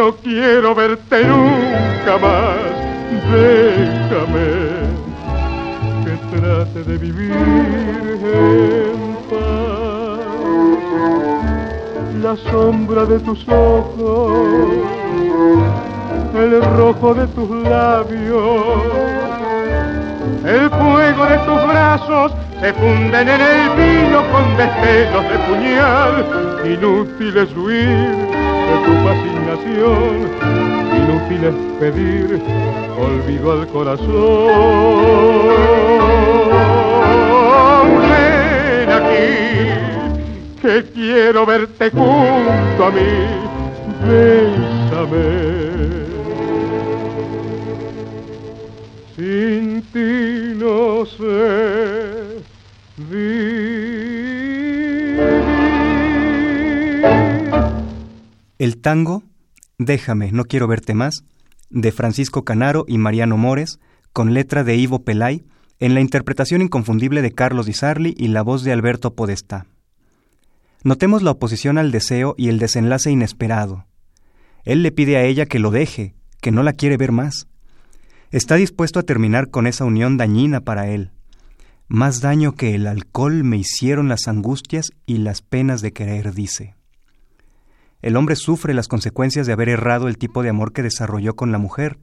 no 0.00 0.14
quiero 0.16 0.74
verte 0.74 1.24
nunca 1.26 2.16
más, 2.22 2.56
déjame 3.30 4.48
que 6.04 6.14
trate 6.34 6.80
de 6.84 6.96
vivir 6.96 7.32
en 8.32 9.00
paz. 9.28 10.20
La 12.22 12.34
sombra 12.50 13.04
de 13.04 13.18
tus 13.18 13.46
ojos, 13.46 14.38
el 16.34 16.62
rojo 16.78 17.12
de 17.12 17.26
tus 17.26 17.50
labios, 17.68 18.62
el 20.46 20.70
fuego 20.70 21.26
de 21.26 21.38
tus 21.44 21.68
brazos 21.68 22.32
se 22.58 22.72
funden 22.72 23.28
en 23.28 23.40
el 23.52 23.68
vino 23.76 24.22
con 24.32 24.56
destellos 24.56 25.24
de 25.28 25.38
puñal, 25.46 26.24
inútiles 26.64 27.54
huir 27.54 27.86
de 27.86 28.76
tu 28.86 28.92
fascinación 29.60 30.28
inútil 30.96 31.44
es 31.44 31.54
pedir 31.78 32.42
olvido 32.98 33.52
al 33.52 33.66
corazón. 33.68 34.08
Ven 38.00 38.90
aquí, 38.90 39.28
que 40.60 40.84
quiero 40.92 41.46
verte 41.46 41.90
junto 41.90 42.84
a 42.84 42.90
mí, 42.90 43.26
bésame. 44.06 45.50
Sin 49.16 49.82
ti 49.92 50.54
no 50.56 51.04
sé 51.04 52.42
vivir. 52.96 53.80
El 58.58 58.76
tango 58.78 59.22
Déjame, 59.82 60.30
no 60.30 60.44
quiero 60.44 60.66
verte 60.66 60.92
más, 60.92 61.24
de 61.70 61.90
Francisco 61.90 62.44
Canaro 62.44 62.84
y 62.86 62.98
Mariano 62.98 63.38
Mores, 63.38 63.80
con 64.12 64.34
letra 64.34 64.62
de 64.62 64.76
Ivo 64.76 65.04
Pelay, 65.04 65.42
en 65.78 65.94
la 65.94 66.02
interpretación 66.02 66.60
inconfundible 66.60 67.22
de 67.22 67.32
Carlos 67.32 67.64
Di 67.64 67.72
Sarli 67.72 68.14
y 68.18 68.28
la 68.28 68.42
voz 68.42 68.62
de 68.62 68.72
Alberto 68.72 69.14
Podestá. 69.14 69.64
Notemos 70.84 71.22
la 71.22 71.30
oposición 71.30 71.78
al 71.78 71.92
deseo 71.92 72.34
y 72.36 72.50
el 72.50 72.58
desenlace 72.58 73.10
inesperado. 73.10 73.86
Él 74.64 74.82
le 74.82 74.92
pide 74.92 75.16
a 75.16 75.24
ella 75.24 75.46
que 75.46 75.58
lo 75.58 75.70
deje, 75.70 76.14
que 76.42 76.50
no 76.50 76.62
la 76.62 76.74
quiere 76.74 76.98
ver 76.98 77.12
más. 77.12 77.48
Está 78.30 78.56
dispuesto 78.56 78.98
a 79.00 79.04
terminar 79.04 79.48
con 79.48 79.66
esa 79.66 79.86
unión 79.86 80.18
dañina 80.18 80.60
para 80.60 80.88
él. 80.88 81.10
Más 81.88 82.20
daño 82.20 82.52
que 82.52 82.74
el 82.74 82.86
alcohol 82.86 83.44
me 83.44 83.56
hicieron 83.56 84.10
las 84.10 84.28
angustias 84.28 84.90
y 85.06 85.16
las 85.16 85.40
penas 85.40 85.80
de 85.80 85.94
querer, 85.94 86.34
dice 86.34 86.74
el 88.02 88.16
hombre 88.16 88.36
sufre 88.36 88.74
las 88.74 88.88
consecuencias 88.88 89.46
de 89.46 89.52
haber 89.52 89.68
errado 89.68 90.08
el 90.08 90.18
tipo 90.18 90.42
de 90.42 90.48
amor 90.48 90.72
que 90.72 90.82
desarrolló 90.82 91.36
con 91.36 91.52
la 91.52 91.58
mujer, 91.58 91.98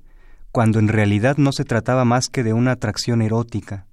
cuando 0.51 0.79
en 0.79 0.87
realidad 0.87 1.37
no 1.37 1.51
se 1.51 1.63
trataba 1.63 2.05
más 2.05 2.29
que 2.29 2.43
de 2.43 2.53
una 2.53 2.71
atracción 2.71 3.21
erótica. 3.21 3.87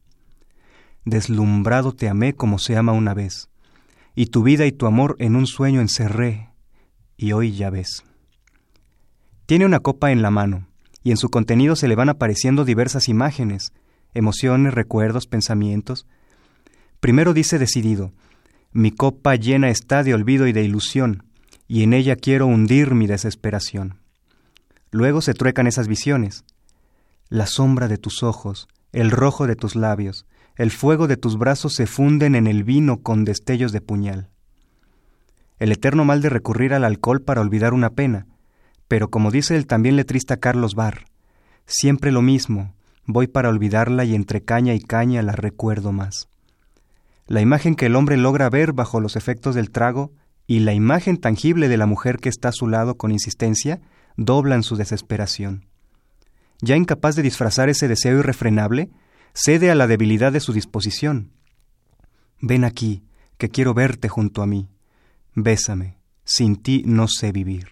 Deslumbrado 1.04 1.92
te 1.92 2.08
amé 2.08 2.34
como 2.34 2.58
se 2.58 2.76
ama 2.76 2.92
una 2.92 3.14
vez, 3.14 3.48
y 4.14 4.26
tu 4.26 4.42
vida 4.42 4.66
y 4.66 4.72
tu 4.72 4.86
amor 4.86 5.16
en 5.18 5.36
un 5.36 5.46
sueño 5.46 5.80
encerré, 5.80 6.50
y 7.16 7.32
hoy 7.32 7.52
ya 7.52 7.70
ves. 7.70 8.04
Tiene 9.46 9.66
una 9.66 9.80
copa 9.80 10.12
en 10.12 10.22
la 10.22 10.30
mano, 10.30 10.66
y 11.02 11.10
en 11.10 11.16
su 11.16 11.28
contenido 11.28 11.76
se 11.76 11.88
le 11.88 11.96
van 11.96 12.08
apareciendo 12.08 12.64
diversas 12.64 13.08
imágenes, 13.08 13.72
emociones, 14.14 14.72
recuerdos, 14.72 15.26
pensamientos. 15.26 16.06
Primero 17.00 17.34
dice 17.34 17.58
decidido, 17.58 18.12
mi 18.72 18.90
copa 18.90 19.36
llena 19.36 19.68
está 19.68 20.02
de 20.02 20.14
olvido 20.14 20.46
y 20.46 20.52
de 20.52 20.64
ilusión, 20.64 21.24
y 21.66 21.82
en 21.82 21.92
ella 21.92 22.16
quiero 22.16 22.46
hundir 22.46 22.94
mi 22.94 23.06
desesperación. 23.06 23.98
Luego 24.90 25.20
se 25.20 25.34
truecan 25.34 25.66
esas 25.66 25.88
visiones. 25.88 26.44
La 27.28 27.46
sombra 27.46 27.88
de 27.88 27.98
tus 27.98 28.22
ojos, 28.22 28.68
el 28.92 29.10
rojo 29.10 29.46
de 29.46 29.56
tus 29.56 29.74
labios, 29.74 30.26
el 30.56 30.70
fuego 30.70 31.08
de 31.08 31.16
tus 31.16 31.36
brazos 31.36 31.74
se 31.74 31.86
funden 31.86 32.34
en 32.34 32.46
el 32.46 32.62
vino 32.62 33.02
con 33.02 33.24
destellos 33.24 33.72
de 33.72 33.80
puñal. 33.80 34.28
El 35.58 35.72
eterno 35.72 36.04
mal 36.04 36.22
de 36.22 36.28
recurrir 36.28 36.74
al 36.74 36.84
alcohol 36.84 37.22
para 37.22 37.40
olvidar 37.40 37.74
una 37.74 37.90
pena, 37.90 38.26
pero 38.86 39.08
como 39.08 39.30
dice 39.30 39.56
el 39.56 39.66
también 39.66 39.96
letrista 39.96 40.36
Carlos 40.36 40.74
Barr, 40.74 41.06
siempre 41.66 42.12
lo 42.12 42.22
mismo, 42.22 42.74
voy 43.06 43.26
para 43.26 43.48
olvidarla 43.48 44.04
y 44.04 44.14
entre 44.14 44.42
caña 44.42 44.74
y 44.74 44.80
caña 44.80 45.22
la 45.22 45.32
recuerdo 45.32 45.92
más. 45.92 46.28
La 47.26 47.40
imagen 47.40 47.74
que 47.74 47.86
el 47.86 47.96
hombre 47.96 48.16
logra 48.16 48.50
ver 48.50 48.72
bajo 48.72 49.00
los 49.00 49.16
efectos 49.16 49.54
del 49.54 49.70
trago 49.70 50.12
y 50.46 50.60
la 50.60 50.74
imagen 50.74 51.16
tangible 51.16 51.68
de 51.68 51.76
la 51.76 51.86
mujer 51.86 52.18
que 52.18 52.28
está 52.28 52.48
a 52.48 52.52
su 52.52 52.68
lado 52.68 52.96
con 52.96 53.10
insistencia 53.10 53.80
doblan 54.16 54.62
su 54.62 54.76
desesperación. 54.76 55.66
Ya 56.60 56.76
incapaz 56.76 57.16
de 57.16 57.22
disfrazar 57.22 57.68
ese 57.68 57.88
deseo 57.88 58.18
irrefrenable, 58.18 58.90
cede 59.32 59.70
a 59.70 59.74
la 59.74 59.86
debilidad 59.86 60.32
de 60.32 60.40
su 60.40 60.52
disposición. 60.52 61.32
Ven 62.40 62.64
aquí, 62.64 63.02
que 63.38 63.48
quiero 63.48 63.74
verte 63.74 64.08
junto 64.08 64.42
a 64.42 64.46
mí. 64.46 64.68
Bésame, 65.34 65.98
sin 66.24 66.56
ti 66.56 66.82
no 66.86 67.08
sé 67.08 67.32
vivir. 67.32 67.70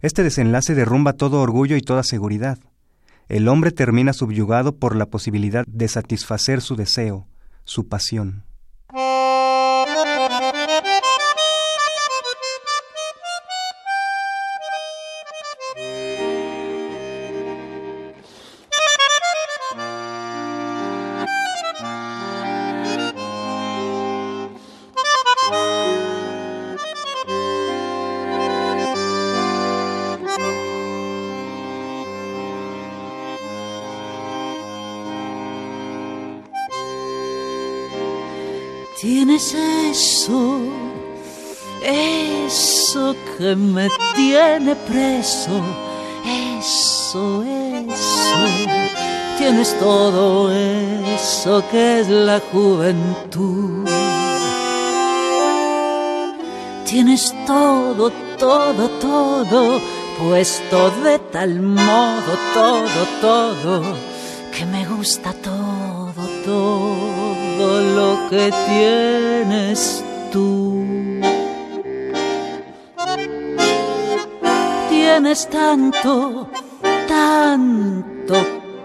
Este 0.00 0.22
desenlace 0.22 0.74
derrumba 0.74 1.14
todo 1.14 1.40
orgullo 1.40 1.76
y 1.76 1.80
toda 1.80 2.02
seguridad. 2.02 2.58
El 3.28 3.48
hombre 3.48 3.70
termina 3.70 4.12
subyugado 4.12 4.76
por 4.76 4.96
la 4.96 5.06
posibilidad 5.06 5.64
de 5.66 5.88
satisfacer 5.88 6.60
su 6.60 6.76
deseo, 6.76 7.26
su 7.64 7.88
pasión. 7.88 8.44
Tienes 39.02 39.52
eso, 39.52 40.60
eso 41.82 43.16
que 43.36 43.56
me 43.56 43.88
tiene 44.14 44.76
preso, 44.76 45.60
eso, 46.24 47.42
eso. 47.42 48.36
Tienes 49.38 49.76
todo 49.80 50.52
eso 50.52 51.64
que 51.68 51.98
es 51.98 52.08
la 52.08 52.40
juventud. 52.52 53.88
Tienes 56.86 57.34
todo, 57.44 58.12
todo, 58.38 58.88
todo, 59.00 59.80
puesto 60.20 60.90
de 61.02 61.18
tal 61.18 61.60
modo, 61.60 62.38
todo, 62.54 63.06
todo, 63.20 63.82
que 64.56 64.64
me 64.64 64.86
gusta 64.86 65.32
todo, 65.32 66.12
todo 67.62 67.80
lo 67.80 68.28
que 68.28 68.50
tienes 68.66 70.04
tú. 70.32 70.84
Tienes 74.90 75.48
tanto, 75.48 76.48
tanto, 77.06 78.34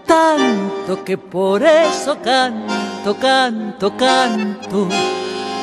tanto 0.05 1.03
que 1.03 1.17
por 1.17 1.63
eso 1.63 2.17
canto, 2.21 3.15
canto, 3.19 3.97
canto, 3.97 4.87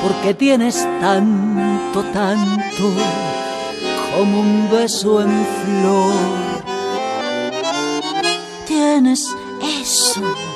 porque 0.02 0.34
tienes 0.34 0.76
tanto, 1.00 2.02
tanto 2.12 2.84
como 4.10 4.40
un 4.40 4.68
beso 4.72 5.20
en 5.20 5.46
flor. 5.62 6.14
Tienes 8.66 9.28
eso 9.62 10.53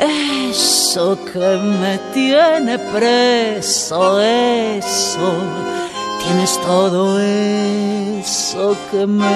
eso 0.00 1.18
que 1.32 1.56
me 1.80 1.98
tiene 2.12 2.78
preso, 2.78 4.20
eso, 4.20 5.32
tienes 6.22 6.58
todo 6.60 7.20
eso 7.20 8.76
que 8.90 9.06
me 9.06 9.34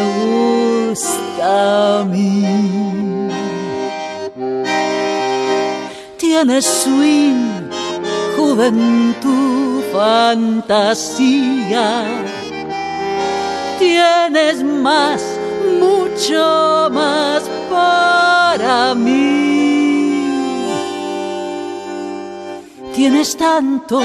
gusta 0.89 2.01
a 2.01 2.05
mí. 2.05 3.29
Tienes 6.17 6.65
swing, 6.65 7.71
juventud, 8.37 9.83
fantasía. 9.93 11.45
Tienes 13.79 14.63
más, 14.63 15.23
mucho 15.81 16.89
más 16.91 17.43
para 17.71 18.95
mí. 18.95 19.40
Tienes 23.01 23.35
tanto, 23.35 23.99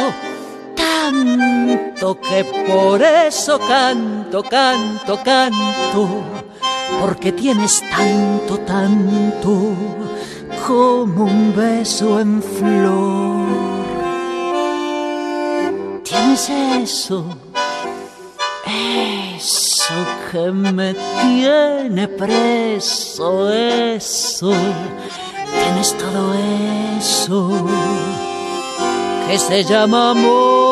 tanto 0.74 2.18
que 2.22 2.46
por 2.66 3.02
eso 3.02 3.60
canto, 3.60 4.42
canto, 4.42 5.20
canto, 5.22 6.24
porque 7.02 7.34
tienes 7.34 7.84
tanto, 7.94 8.58
tanto 8.60 9.74
como 10.66 11.26
un 11.26 11.54
beso 11.54 12.22
en 12.22 12.42
flor. 12.42 13.46
Tienes 16.06 16.50
eso, 16.50 17.26
eso 18.66 19.94
que 20.32 20.52
me 20.54 20.96
tiene 21.22 22.08
preso, 22.08 23.52
eso. 23.52 24.54
Tienes 25.52 25.94
todo 25.98 26.34
eso 26.98 27.95
que 29.28 29.40
se 29.40 29.64
llama 29.64 30.12
amor. 30.12 30.65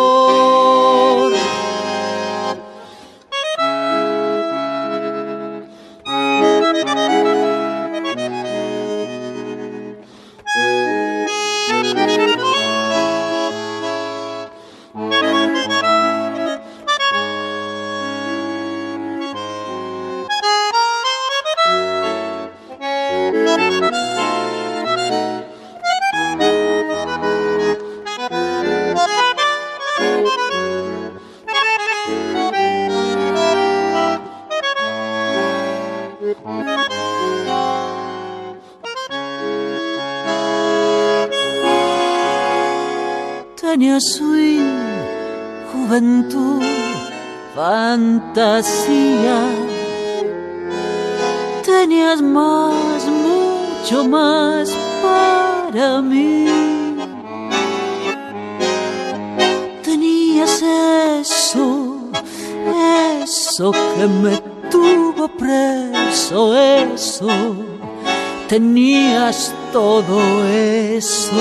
Tenías 68.54 69.52
todo 69.72 70.48
eso 70.48 71.32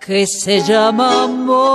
que 0.00 0.26
se 0.26 0.62
llama 0.62 1.24
amor. 1.24 1.74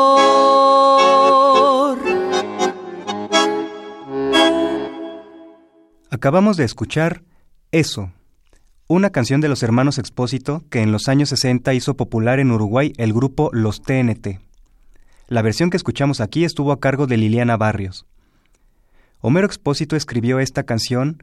Acabamos 6.10 6.58
de 6.58 6.64
escuchar 6.64 7.22
Eso, 7.72 8.12
una 8.88 9.12
canción 9.12 9.40
de 9.40 9.50
los 9.50 9.62
hermanos 9.62 10.00
Expósito 10.00 10.64
que 10.72 10.82
en 10.82 10.92
los 10.92 11.10
años 11.10 11.30
60 11.30 11.76
hizo 11.76 11.96
popular 11.96 12.40
en 12.40 12.50
Uruguay 12.50 12.92
el 12.98 13.14
grupo 13.14 13.52
Los 13.54 13.84
TNT. 13.84 14.40
La 15.28 15.44
versión 15.44 15.70
que 15.70 15.78
escuchamos 15.78 16.22
aquí 16.22 16.44
estuvo 16.44 16.72
a 16.72 16.80
cargo 16.80 17.06
de 17.06 17.18
Liliana 17.18 17.56
Barrios. 17.56 18.08
Homero 19.22 19.46
Expósito 19.46 19.96
escribió 19.96 20.40
esta 20.40 20.64
canción 20.64 21.22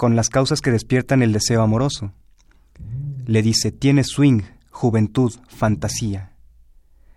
con 0.00 0.16
las 0.16 0.30
causas 0.30 0.62
que 0.62 0.70
despiertan 0.70 1.20
el 1.20 1.34
deseo 1.34 1.60
amoroso. 1.60 2.14
Le 3.26 3.42
dice, 3.42 3.70
tiene 3.70 4.02
swing, 4.02 4.40
juventud, 4.70 5.30
fantasía. 5.46 6.32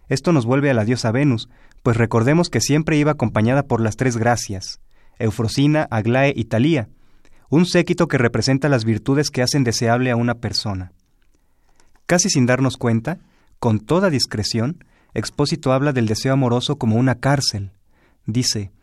Esto 0.10 0.34
nos 0.34 0.46
vuelve 0.46 0.70
a 0.70 0.74
la 0.74 0.84
diosa 0.84 1.10
Venus, 1.14 1.48
pues 1.82 1.96
recordemos 1.96 2.50
que 2.50 2.60
siempre 2.60 2.98
iba 2.98 3.12
acompañada 3.12 3.64
por 3.64 3.80
las 3.80 3.96
tres 3.96 4.18
gracias, 4.18 4.82
Eufrosina, 5.18 5.88
Aglae 5.92 6.34
y 6.36 6.44
Talía, 6.44 6.90
un 7.48 7.66
séquito 7.66 8.10
que 8.10 8.18
representa 8.18 8.68
las 8.68 8.84
virtudes 8.84 9.30
que 9.30 9.44
hacen 9.44 9.64
deseable 9.64 10.12
a 10.12 10.18
una 10.18 10.34
persona. 10.34 10.92
Casi 12.06 12.30
sin 12.30 12.46
darnos 12.46 12.76
cuenta, 12.76 13.20
con 13.60 13.80
toda 13.80 14.10
discreción, 14.10 14.84
Expósito 15.14 15.72
habla 15.72 15.94
del 15.94 16.08
deseo 16.08 16.34
amoroso 16.34 16.76
como 16.76 16.98
una 16.98 17.16
cárcel. 17.16 17.72
Dice, 18.26 18.74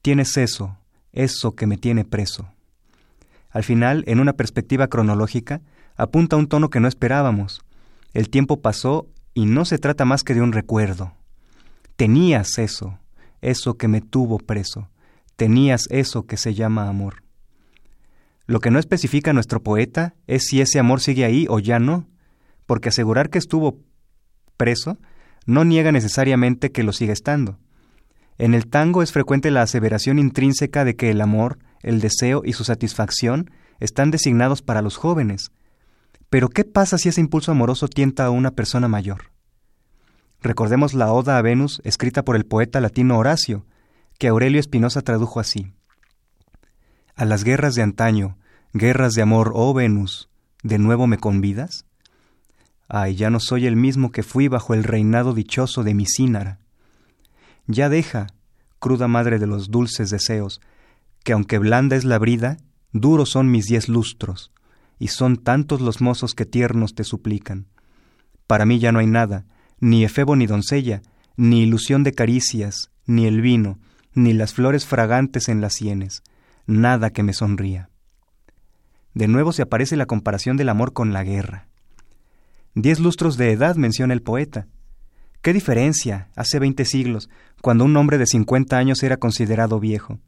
tienes 0.00 0.38
eso, 0.38 0.78
eso 1.12 1.54
que 1.54 1.66
me 1.66 1.76
tiene 1.76 2.06
preso. 2.06 2.48
Al 3.52 3.64
final, 3.64 4.04
en 4.06 4.18
una 4.18 4.32
perspectiva 4.32 4.88
cronológica, 4.88 5.60
apunta 5.96 6.36
un 6.36 6.48
tono 6.48 6.70
que 6.70 6.80
no 6.80 6.88
esperábamos, 6.88 7.62
el 8.14 8.28
tiempo 8.28 8.60
pasó 8.60 9.08
y 9.34 9.46
no 9.46 9.64
se 9.64 9.78
trata 9.78 10.04
más 10.04 10.22
que 10.22 10.34
de 10.34 10.42
un 10.42 10.52
recuerdo. 10.52 11.14
Tenías 11.96 12.58
eso, 12.58 12.98
eso 13.40 13.74
que 13.74 13.88
me 13.88 14.00
tuvo 14.00 14.38
preso. 14.38 14.88
Tenías 15.36 15.86
eso 15.90 16.26
que 16.26 16.36
se 16.36 16.54
llama 16.54 16.88
amor. 16.88 17.22
Lo 18.46 18.60
que 18.60 18.70
no 18.70 18.78
especifica 18.78 19.32
nuestro 19.32 19.62
poeta 19.62 20.14
es 20.26 20.44
si 20.44 20.60
ese 20.60 20.78
amor 20.78 21.00
sigue 21.00 21.24
ahí 21.24 21.46
o 21.48 21.58
ya 21.58 21.78
no, 21.78 22.06
porque 22.66 22.90
asegurar 22.90 23.30
que 23.30 23.38
estuvo 23.38 23.78
preso 24.56 24.98
no 25.46 25.64
niega 25.64 25.90
necesariamente 25.90 26.70
que 26.70 26.82
lo 26.82 26.92
siga 26.92 27.12
estando. 27.12 27.58
En 28.36 28.54
el 28.54 28.66
tango 28.66 29.02
es 29.02 29.12
frecuente 29.12 29.50
la 29.50 29.62
aseveración 29.62 30.18
intrínseca 30.18 30.84
de 30.84 30.96
que 30.96 31.10
el 31.10 31.20
amor, 31.20 31.58
el 31.82 32.00
deseo 32.00 32.42
y 32.44 32.52
su 32.52 32.64
satisfacción 32.64 33.50
están 33.80 34.10
designados 34.10 34.62
para 34.62 34.82
los 34.82 34.96
jóvenes, 34.96 35.50
pero 36.30 36.48
¿qué 36.48 36.64
pasa 36.64 36.96
si 36.96 37.08
ese 37.10 37.20
impulso 37.20 37.52
amoroso 37.52 37.88
tienta 37.88 38.24
a 38.24 38.30
una 38.30 38.52
persona 38.52 38.88
mayor? 38.88 39.32
Recordemos 40.40 40.94
la 40.94 41.12
Oda 41.12 41.36
a 41.36 41.42
Venus 41.42 41.82
escrita 41.84 42.24
por 42.24 42.36
el 42.36 42.46
poeta 42.46 42.80
latino 42.80 43.18
Horacio, 43.18 43.66
que 44.18 44.28
Aurelio 44.28 44.58
Espinosa 44.58 45.02
tradujo 45.02 45.40
así. 45.40 45.72
A 47.14 47.24
las 47.24 47.44
guerras 47.44 47.74
de 47.74 47.82
antaño, 47.82 48.38
guerras 48.72 49.12
de 49.12 49.22
amor, 49.22 49.52
oh 49.54 49.74
Venus, 49.74 50.30
¿de 50.62 50.78
nuevo 50.78 51.06
me 51.06 51.18
convidas? 51.18 51.84
Ay, 52.88 53.14
ya 53.14 53.30
no 53.30 53.38
soy 53.38 53.66
el 53.66 53.76
mismo 53.76 54.10
que 54.10 54.22
fui 54.22 54.48
bajo 54.48 54.74
el 54.74 54.84
reinado 54.84 55.34
dichoso 55.34 55.82
de 55.84 55.94
mi. 55.94 56.06
Ya 57.66 57.88
deja, 57.88 58.26
cruda 58.78 59.06
madre 59.06 59.38
de 59.38 59.46
los 59.46 59.70
dulces 59.70 60.10
deseos, 60.10 60.60
que 61.22 61.32
aunque 61.32 61.58
blanda 61.58 61.96
es 61.96 62.04
la 62.04 62.18
brida, 62.18 62.58
duros 62.92 63.30
son 63.30 63.50
mis 63.50 63.66
diez 63.66 63.88
lustros 63.88 64.52
y 64.98 65.08
son 65.08 65.36
tantos 65.36 65.80
los 65.80 66.00
mozos 66.00 66.34
que 66.34 66.46
tiernos 66.46 66.94
te 66.94 67.04
suplican. 67.04 67.66
Para 68.46 68.66
mí 68.66 68.78
ya 68.78 68.92
no 68.92 68.98
hay 68.98 69.06
nada, 69.06 69.46
ni 69.80 70.04
efebo 70.04 70.36
ni 70.36 70.46
doncella, 70.46 71.02
ni 71.36 71.62
ilusión 71.62 72.04
de 72.04 72.12
caricias, 72.12 72.90
ni 73.06 73.26
el 73.26 73.40
vino, 73.40 73.78
ni 74.14 74.32
las 74.32 74.54
flores 74.54 74.86
fragantes 74.86 75.48
en 75.48 75.60
las 75.60 75.74
sienes, 75.74 76.22
nada 76.66 77.10
que 77.10 77.22
me 77.22 77.32
sonría. 77.32 77.88
De 79.14 79.28
nuevo 79.28 79.52
se 79.52 79.62
aparece 79.62 79.96
la 79.96 80.06
comparación 80.06 80.56
del 80.56 80.68
amor 80.68 80.92
con 80.92 81.12
la 81.12 81.24
guerra. 81.24 81.68
Diez 82.74 83.00
lustros 83.00 83.36
de 83.36 83.52
edad 83.52 83.76
menciona 83.76 84.14
el 84.14 84.22
poeta. 84.22 84.68
¿Qué 85.42 85.52
diferencia 85.52 86.30
hace 86.36 86.58
veinte 86.58 86.84
siglos, 86.84 87.28
cuando 87.60 87.84
un 87.84 87.96
hombre 87.96 88.18
de 88.18 88.26
cincuenta 88.26 88.78
años 88.78 89.02
era 89.02 89.16
considerado 89.16 89.80
viejo? 89.80 90.20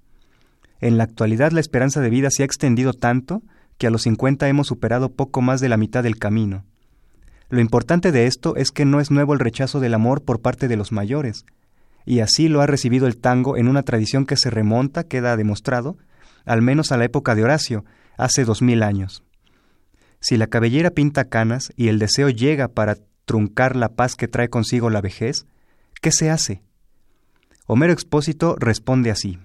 En 0.81 0.99
la 0.99 1.05
actualidad 1.05 1.53
la 1.53 1.61
esperanza 1.61 2.01
de 2.01 2.11
vida 2.11 2.31
se 2.31 2.43
ha 2.43 2.47
extendido 2.47 2.93
tanto 2.93 3.43
que 3.79 3.87
a 3.87 3.91
los 3.91 4.03
50 4.03 4.49
hemos 4.49 4.67
superado 4.67 5.13
poco 5.13 5.41
más 5.41 5.61
de 5.61 5.69
la 5.69 5.77
mitad 5.77 6.03
del 6.03 6.19
camino. 6.19 6.65
Lo 7.49 7.61
importante 7.61 8.13
de 8.13 8.27
esto 8.27 8.57
es 8.57 8.71
que 8.71 8.85
no 8.85 9.01
es 9.01 9.11
nuevo 9.11 9.33
el 9.33 9.41
rechazo 9.41 9.81
del 9.81 9.95
amor 9.95 10.23
por 10.25 10.41
parte 10.41 10.69
de 10.69 10.77
los 10.77 10.93
mayores, 10.93 11.45
y 12.07 12.21
así 12.21 12.49
lo 12.49 12.61
ha 12.61 12.67
recibido 12.67 13.07
el 13.07 13.17
tango 13.17 13.57
en 13.57 13.69
una 13.69 13.83
tradición 13.83 14.27
que 14.27 14.37
se 14.37 14.51
remonta, 14.51 15.05
queda 15.05 15.37
demostrado, 15.37 15.97
al 16.45 16.63
menos 16.63 16.93
a 16.93 16.97
la 16.97 17.05
época 17.05 17.35
de 17.35 17.45
Horacio, 17.45 17.85
hace 18.17 18.45
dos 18.45 18.63
mil 18.63 18.83
años. 18.83 19.23
Si 20.21 20.37
la 20.37 20.47
cabellera 20.47 20.91
pinta 20.91 21.25
canas 21.25 21.73
y 21.77 21.89
el 21.89 21.99
deseo 21.99 22.29
llega 22.31 22.69
para 22.69 22.97
truncar 23.25 23.77
la 23.77 23.91
paz 23.91 24.17
que 24.17 24.29
trae 24.29 24.49
consigo 24.49 24.91
la 24.91 25.01
vejez, 25.01 25.47
¿qué 26.01 26.13
se 26.13 26.31
hace? 26.31 26.63
Homero 27.67 27.93
Expósito 27.93 28.57
responde 28.59 29.11
así. 29.11 29.39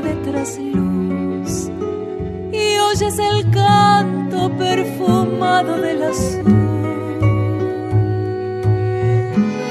Luna 0.00 0.08
de 0.08 0.14
trasluz 0.30 1.70
y 2.52 2.78
oyes 2.78 3.18
el 3.18 3.50
canto 3.50 4.50
perfumado 4.56 5.80
del 5.80 6.02
azul. 6.02 6.44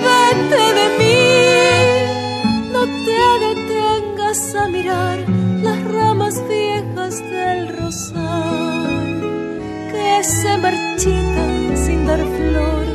Vete 0.04 0.63
de 0.80 0.88
mí, 1.00 1.22
no 2.74 2.82
te 3.06 3.22
detengas 3.46 4.56
a 4.56 4.68
mirar 4.68 5.18
las 5.62 5.84
ramas 5.86 6.42
viejas 6.48 7.20
del 7.32 7.78
rosal 7.78 9.20
que 9.92 10.24
se 10.24 10.58
marchitan 10.58 11.78
sin 11.78 12.06
dar 12.06 12.20
flor. 12.20 12.86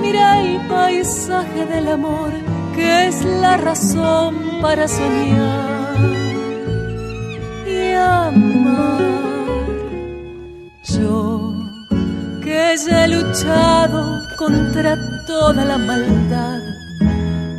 Mira 0.00 0.40
el 0.42 0.60
paisaje 0.68 1.66
del 1.66 1.88
amor 1.88 2.32
que 2.74 3.08
es 3.08 3.24
la 3.24 3.56
razón 3.56 4.60
para 4.62 4.86
soñar 4.86 5.77
amar. 7.98 9.00
Yo 10.84 11.54
que 12.42 12.76
ya 12.84 13.04
he 13.04 13.08
luchado 13.08 14.00
contra 14.36 14.96
toda 15.26 15.64
la 15.64 15.78
maldad. 15.78 16.60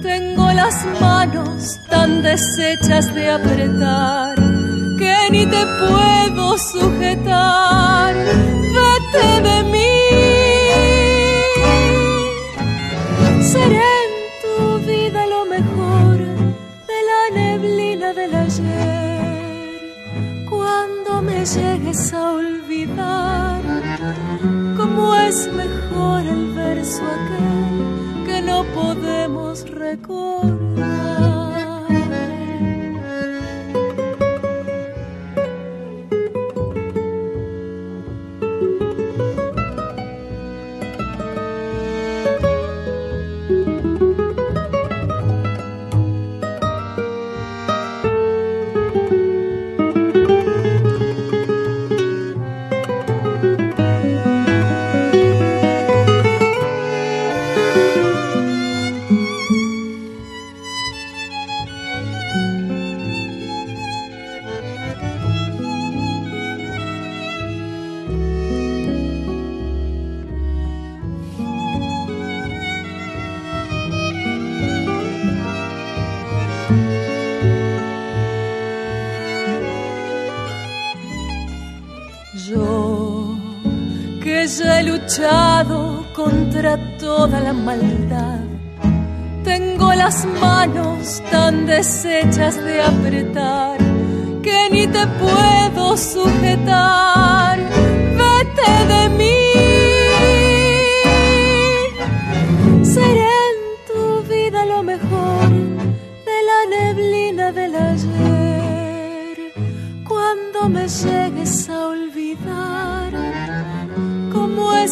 Tengo 0.01 0.51
las 0.53 0.75
manos 0.99 1.79
tan 1.89 2.21
deshechas 2.21 3.13
de 3.13 3.29
apretar 3.29 4.35
que 4.97 5.15
ni 5.31 5.45
te 5.45 5.63
puedo 5.81 6.57
sujetar. 6.57 8.13
Vete 8.75 9.41
de 9.47 9.63
mí. 9.71 9.78
Llegues 21.55 22.13
a 22.13 22.31
olvidar, 22.31 23.61
cómo 24.77 25.15
es 25.15 25.51
mejor 25.51 26.21
el 26.21 26.53
verso 26.53 27.01
aquel 27.03 28.25
que 28.25 28.41
no 28.41 28.63
podemos 28.75 29.67
recordar. 29.69 31.28
Luchado 84.99 86.05
contra 86.13 86.77
toda 86.97 87.39
la 87.39 87.53
maldad, 87.53 88.39
tengo 89.43 89.93
las 89.93 90.25
manos 90.25 91.21
tan 91.31 91.65
deshechas 91.65 92.55
de 92.63 92.81
apretar 92.81 93.77
que 94.41 94.69
ni 94.71 94.87
te 94.87 95.05
puedo 95.07 95.97
sujetar. 95.97 97.57
Vete 98.17 98.93
de 98.93 99.09
mí. 99.17 99.48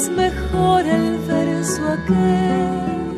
Mejor 0.09 0.85
el 0.85 1.17
verso 1.27 1.87
aquel 1.87 3.17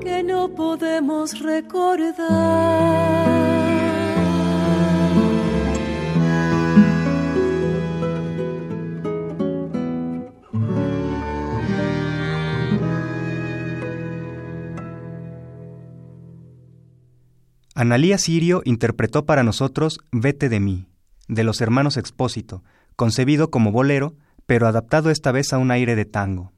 que 0.00 0.22
no 0.22 0.48
podemos 0.48 1.38
recordar. 1.40 3.02
Analía 17.74 18.16
Sirio 18.16 18.62
interpretó 18.64 19.26
para 19.26 19.42
nosotros 19.42 19.98
Vete 20.12 20.48
de 20.48 20.60
mí, 20.60 20.86
de 21.26 21.42
los 21.42 21.60
hermanos 21.60 21.96
Expósito, 21.96 22.62
concebido 22.94 23.50
como 23.50 23.72
bolero, 23.72 24.14
pero 24.46 24.66
adaptado 24.66 25.10
esta 25.10 25.32
vez 25.32 25.52
a 25.52 25.58
un 25.58 25.70
aire 25.70 25.96
de 25.96 26.04
tango. 26.04 26.52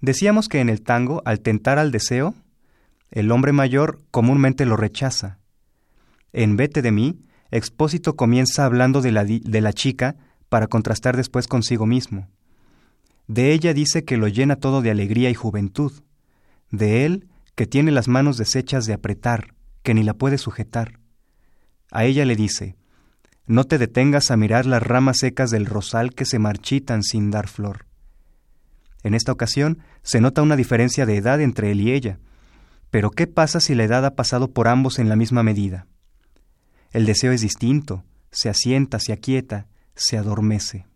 Decíamos 0.00 0.48
que 0.48 0.60
en 0.60 0.68
el 0.68 0.82
tango, 0.82 1.22
al 1.24 1.40
tentar 1.40 1.78
al 1.78 1.90
deseo, 1.90 2.34
el 3.10 3.30
hombre 3.30 3.52
mayor 3.52 4.02
comúnmente 4.10 4.66
lo 4.66 4.76
rechaza. 4.76 5.38
En 6.32 6.56
Vete 6.56 6.82
de 6.82 6.92
mí, 6.92 7.20
Expósito 7.50 8.16
comienza 8.16 8.64
hablando 8.64 9.00
de 9.00 9.12
la, 9.12 9.24
de 9.24 9.60
la 9.60 9.72
chica 9.72 10.16
para 10.48 10.66
contrastar 10.66 11.16
después 11.16 11.46
consigo 11.46 11.86
mismo. 11.86 12.28
De 13.28 13.52
ella 13.52 13.72
dice 13.72 14.04
que 14.04 14.16
lo 14.16 14.28
llena 14.28 14.56
todo 14.56 14.82
de 14.82 14.90
alegría 14.90 15.30
y 15.30 15.34
juventud. 15.34 15.92
De 16.70 17.06
él, 17.06 17.28
que 17.54 17.66
tiene 17.66 17.90
las 17.90 18.08
manos 18.08 18.36
deshechas 18.36 18.86
de 18.86 18.92
apretar, 18.92 19.54
que 19.82 19.94
ni 19.94 20.02
la 20.02 20.14
puede 20.14 20.38
sujetar. 20.38 21.00
A 21.90 22.04
ella 22.04 22.24
le 22.24 22.36
dice, 22.36 22.76
no 23.46 23.64
te 23.64 23.78
detengas 23.78 24.30
a 24.30 24.36
mirar 24.36 24.66
las 24.66 24.82
ramas 24.82 25.18
secas 25.18 25.50
del 25.50 25.66
rosal 25.66 26.14
que 26.14 26.24
se 26.24 26.38
marchitan 26.38 27.02
sin 27.02 27.30
dar 27.30 27.48
flor. 27.48 27.86
En 29.02 29.14
esta 29.14 29.32
ocasión 29.32 29.78
se 30.02 30.20
nota 30.20 30.42
una 30.42 30.56
diferencia 30.56 31.06
de 31.06 31.16
edad 31.16 31.40
entre 31.40 31.70
él 31.70 31.80
y 31.80 31.92
ella, 31.92 32.18
pero 32.90 33.10
¿qué 33.10 33.26
pasa 33.26 33.60
si 33.60 33.74
la 33.74 33.84
edad 33.84 34.04
ha 34.04 34.14
pasado 34.14 34.50
por 34.50 34.68
ambos 34.68 34.98
en 34.98 35.08
la 35.08 35.16
misma 35.16 35.42
medida? 35.42 35.86
El 36.92 37.06
deseo 37.06 37.32
es 37.32 37.40
distinto, 37.40 38.04
se 38.30 38.48
asienta, 38.48 38.98
se 38.98 39.12
aquieta, 39.12 39.66
se 39.94 40.16
adormece. 40.16 40.86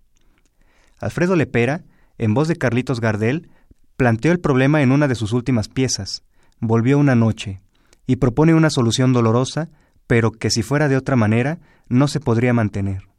Alfredo 0.99 1.37
Lepera, 1.37 1.85
en 2.19 2.35
voz 2.35 2.49
de 2.49 2.57
Carlitos 2.57 3.01
Gardel, 3.01 3.51
planteó 3.97 4.33
el 4.33 4.41
problema 4.41 4.83
en 4.83 4.93
una 4.93 5.09
de 5.09 5.15
sus 5.15 5.33
últimas 5.33 5.69
piezas, 5.69 6.23
Volvió 6.63 6.99
una 6.99 7.15
noche, 7.15 7.63
y 8.07 8.17
propone 8.17 8.53
una 8.53 8.69
solución 8.69 9.15
dolorosa, 9.15 9.71
pero 10.11 10.33
que 10.33 10.51
si 10.51 10.65
fuera 10.65 10.89
de 10.89 10.97
otra 10.97 11.15
manera, 11.15 11.61
no 11.89 12.09
se 12.09 12.19
podría 12.19 12.53
mantener. 12.53 13.10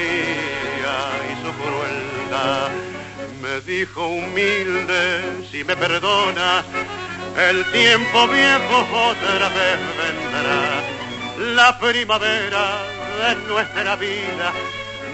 Y 0.00 1.42
su 1.42 1.52
crueldad. 1.52 2.70
Me 3.40 3.60
dijo 3.62 4.06
humilde, 4.06 5.44
si 5.50 5.64
me 5.64 5.76
perdona, 5.76 6.62
el 7.36 7.64
tiempo 7.72 8.28
viejo 8.28 9.08
otra 9.10 9.48
vez 9.48 9.78
vendrá. 10.00 11.54
La 11.54 11.78
primavera 11.78 12.82
de 13.18 13.34
nuestra 13.46 13.96
vida, 13.96 14.52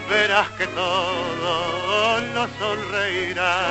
verás 0.08 0.50
que 0.50 0.66
todo 0.66 2.20
nos 2.34 2.50
sonreirá. 2.58 3.68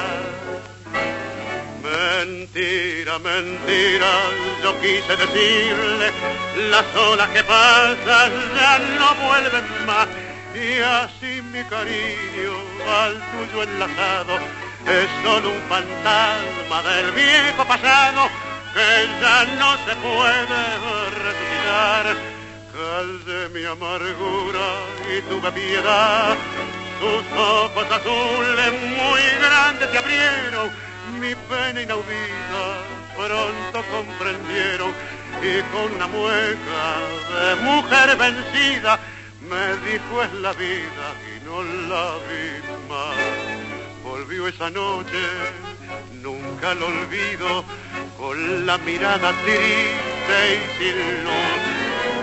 Mentira, 1.84 3.19
mentira, 3.19 4.12
yo 4.63 4.73
quise 4.82 5.15
decirle, 5.15 6.12
las 6.71 6.95
olas 6.95 7.30
que 7.30 7.43
pasan 7.43 8.32
ya 8.56 8.80
no 8.97 9.15
vuelven 9.28 9.86
más. 9.86 10.08
Y 10.55 10.79
así 10.79 11.41
mi 11.41 11.61
cariño 11.65 12.53
al 12.87 13.13
tuyo 13.31 13.63
enlazado 13.63 14.37
es 14.87 15.09
solo 15.21 15.49
un 15.49 15.61
fantasma 15.67 16.81
del 16.81 17.11
viejo 17.11 17.65
pasado 17.65 18.29
que 18.73 19.07
ya 19.21 19.45
no 19.59 19.75
se 19.85 19.95
puede 19.97 20.61
resucitar. 21.23 22.15
Calle 22.71 23.49
mi 23.49 23.65
amargura 23.65 24.67
y 25.11 25.21
tuve 25.23 25.51
piedad, 25.51 26.37
tus 27.01 27.37
ojos 27.37 27.91
azules 27.91 28.71
muy 28.81 29.21
grandes 29.41 29.89
se 29.91 29.97
abrieron, 29.97 30.71
mi 31.19 31.35
pena 31.35 31.81
inaudita 31.81 32.95
pronto 33.15 33.83
comprendieron 33.91 34.93
y 35.41 35.61
con 35.71 35.95
una 35.95 36.07
mueca 36.07 36.97
de 37.33 37.55
mujer 37.61 38.17
vencida 38.17 38.99
me 39.49 39.91
dijo 39.91 40.23
es 40.23 40.34
la 40.34 40.53
vida 40.53 41.05
y 41.36 41.45
no 41.45 41.63
la 41.63 42.17
vi 42.27 42.89
más 42.89 43.55
volvió 44.05 44.47
esa 44.47 44.69
noche, 44.69 45.23
nunca 46.21 46.73
lo 46.75 46.88
olvido, 46.88 47.65
con 48.17 48.65
la 48.65 48.77
mirada 48.77 49.34
triste 49.43 50.38
y 50.53 50.77
sin 50.77 50.97
luz. 51.25 51.62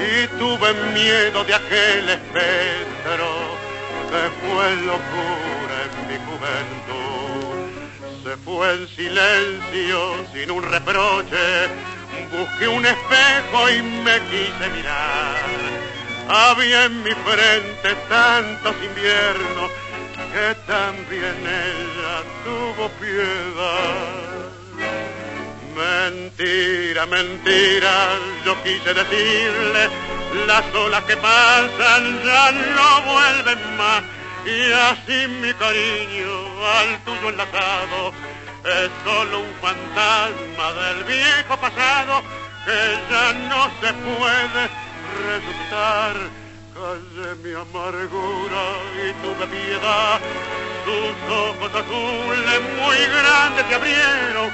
Y 0.01 0.27
tuve 0.39 0.73
miedo 0.95 1.45
de 1.45 1.55
aquel 1.55 2.09
espectro 2.09 3.29
que 4.11 4.23
fue 4.41 4.77
locura 4.77 5.77
en 5.85 5.95
mi 6.09 6.19
juventud. 6.29 7.53
Se 8.25 8.37
fue 8.39 8.75
en 8.75 8.89
silencio, 8.89 10.27
sin 10.33 10.51
un 10.51 10.63
reproche, 10.63 11.69
busqué 12.31 12.69
un 12.69 12.87
espejo 12.87 13.71
y 13.71 13.83
me 13.83 14.21
quise 14.31 14.69
mirar. 14.75 15.72
Había 16.35 16.85
en 16.85 17.03
mi 17.03 17.11
frente 17.11 17.95
tantos 18.09 18.75
inviernos 18.83 19.71
que 20.33 20.55
también 20.66 21.37
ella 21.45 22.23
tuvo 22.42 22.88
piedad. 22.92 24.49
Mentira, 25.77 27.05
mentira, 27.05 28.18
yo 28.47 28.62
quise 28.62 28.95
decirle, 28.95 29.90
las 30.47 30.75
olas 30.75 31.05
que 31.05 31.18
pasan 31.18 32.25
ya 32.25 32.51
no 32.51 33.03
vuelven 33.12 33.77
más. 33.77 34.03
Y 34.47 34.73
así 34.73 35.29
mi 35.29 35.53
cariño 35.53 36.66
al 36.66 36.99
tuyo 37.05 37.29
enlazado 37.29 38.14
es 38.64 38.90
solo 39.05 39.40
un 39.40 39.55
fantasma 39.61 40.73
del 40.81 41.05
viejo 41.05 41.59
pasado 41.61 42.23
que 42.64 42.99
ya 43.11 43.33
no 43.35 43.71
se 43.83 43.92
puede 43.92 44.92
resucitar 45.27 46.14
calle 46.75 47.35
mi 47.42 47.53
amargura 47.55 48.64
y 49.05 49.12
tuve 49.22 49.46
piedad. 49.46 50.20
Tus 50.85 51.16
ojos 51.31 51.70
azules 51.75 52.61
muy 52.79 52.96
grandes 53.18 53.66
se 53.68 53.75
abrieron, 53.75 54.51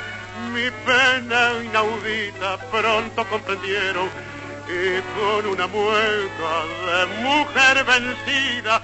mi 0.52 0.70
pena 0.84 1.64
inaudita 1.64 2.58
pronto 2.70 3.26
comprendieron. 3.28 4.08
Y 4.68 5.00
con 5.16 5.46
una 5.46 5.66
mueca 5.66 6.52
de 6.86 7.06
mujer 7.22 7.84
vencida 7.84 8.82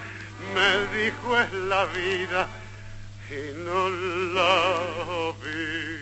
me 0.54 0.70
dijo 0.96 1.38
es 1.38 1.52
la 1.52 1.84
vida 1.87 2.48
y 3.30 3.58
no 3.64 3.88
la 4.34 5.32
vi 5.42 5.93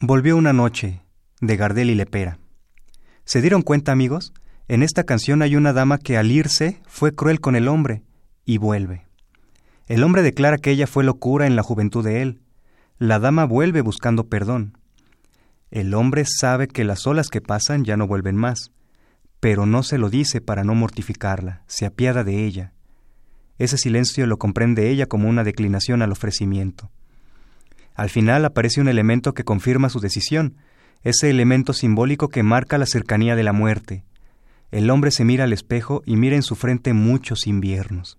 Volvió 0.00 0.36
una 0.36 0.52
noche 0.52 1.02
de 1.40 1.56
Gardel 1.56 1.90
y 1.90 1.96
Lepera. 1.96 2.38
¿Se 3.24 3.40
dieron 3.40 3.62
cuenta, 3.62 3.90
amigos? 3.90 4.32
En 4.68 4.84
esta 4.84 5.02
canción 5.02 5.42
hay 5.42 5.56
una 5.56 5.72
dama 5.72 5.98
que 5.98 6.16
al 6.16 6.30
irse 6.30 6.80
fue 6.86 7.16
cruel 7.16 7.40
con 7.40 7.56
el 7.56 7.66
hombre 7.66 8.04
y 8.44 8.58
vuelve. 8.58 9.08
El 9.88 10.04
hombre 10.04 10.22
declara 10.22 10.56
que 10.56 10.70
ella 10.70 10.86
fue 10.86 11.02
locura 11.02 11.48
en 11.48 11.56
la 11.56 11.64
juventud 11.64 12.04
de 12.04 12.22
él. 12.22 12.40
La 12.98 13.18
dama 13.18 13.44
vuelve 13.44 13.80
buscando 13.80 14.28
perdón. 14.28 14.78
El 15.72 15.92
hombre 15.94 16.24
sabe 16.26 16.68
que 16.68 16.84
las 16.84 17.04
olas 17.08 17.28
que 17.28 17.40
pasan 17.40 17.82
ya 17.82 17.96
no 17.96 18.06
vuelven 18.06 18.36
más, 18.36 18.70
pero 19.40 19.66
no 19.66 19.82
se 19.82 19.98
lo 19.98 20.10
dice 20.10 20.40
para 20.40 20.62
no 20.62 20.76
mortificarla, 20.76 21.64
se 21.66 21.86
apiada 21.86 22.22
de 22.22 22.44
ella. 22.46 22.72
Ese 23.58 23.76
silencio 23.76 24.28
lo 24.28 24.38
comprende 24.38 24.90
ella 24.90 25.06
como 25.06 25.28
una 25.28 25.42
declinación 25.42 26.02
al 26.02 26.12
ofrecimiento. 26.12 26.88
Al 27.98 28.10
final 28.10 28.44
aparece 28.44 28.80
un 28.80 28.86
elemento 28.86 29.34
que 29.34 29.42
confirma 29.42 29.88
su 29.88 29.98
decisión, 29.98 30.54
ese 31.02 31.30
elemento 31.30 31.72
simbólico 31.72 32.28
que 32.28 32.44
marca 32.44 32.78
la 32.78 32.86
cercanía 32.86 33.34
de 33.34 33.42
la 33.42 33.52
muerte. 33.52 34.04
El 34.70 34.88
hombre 34.90 35.10
se 35.10 35.24
mira 35.24 35.42
al 35.42 35.52
espejo 35.52 36.02
y 36.06 36.14
mira 36.14 36.36
en 36.36 36.44
su 36.44 36.54
frente 36.54 36.92
muchos 36.92 37.48
inviernos. 37.48 38.16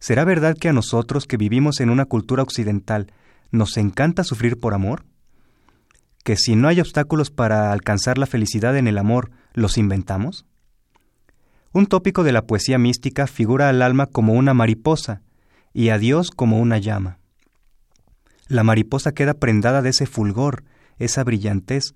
¿Será 0.00 0.26
verdad 0.26 0.54
que 0.54 0.68
a 0.68 0.74
nosotros 0.74 1.24
que 1.24 1.38
vivimos 1.38 1.80
en 1.80 1.88
una 1.88 2.04
cultura 2.04 2.42
occidental 2.42 3.10
nos 3.50 3.78
encanta 3.78 4.22
sufrir 4.22 4.60
por 4.60 4.74
amor? 4.74 5.06
¿Que 6.22 6.36
si 6.36 6.54
no 6.54 6.68
hay 6.68 6.78
obstáculos 6.78 7.30
para 7.30 7.72
alcanzar 7.72 8.18
la 8.18 8.26
felicidad 8.26 8.76
en 8.76 8.86
el 8.86 8.98
amor, 8.98 9.30
los 9.54 9.78
inventamos? 9.78 10.44
Un 11.72 11.86
tópico 11.86 12.22
de 12.22 12.32
la 12.32 12.42
poesía 12.42 12.76
mística 12.76 13.26
figura 13.28 13.70
al 13.70 13.80
alma 13.80 14.04
como 14.04 14.34
una 14.34 14.52
mariposa 14.52 15.22
y 15.72 15.88
a 15.88 15.96
Dios 15.96 16.30
como 16.30 16.60
una 16.60 16.76
llama. 16.76 17.17
La 18.48 18.64
mariposa 18.64 19.12
queda 19.12 19.34
prendada 19.34 19.82
de 19.82 19.90
ese 19.90 20.06
fulgor, 20.06 20.64
esa 20.98 21.22
brillantez, 21.22 21.94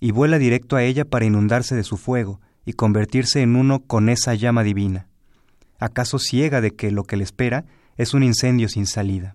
y 0.00 0.12
vuela 0.12 0.38
directo 0.38 0.76
a 0.76 0.84
ella 0.84 1.04
para 1.04 1.24
inundarse 1.24 1.74
de 1.74 1.82
su 1.82 1.96
fuego 1.96 2.40
y 2.64 2.74
convertirse 2.74 3.42
en 3.42 3.56
uno 3.56 3.80
con 3.80 4.08
esa 4.08 4.34
llama 4.34 4.62
divina. 4.62 5.08
¿Acaso 5.80 6.18
ciega 6.18 6.60
de 6.60 6.70
que 6.70 6.92
lo 6.92 7.02
que 7.02 7.16
le 7.16 7.24
espera 7.24 7.64
es 7.96 8.14
un 8.14 8.22
incendio 8.22 8.68
sin 8.68 8.86
salida? 8.86 9.34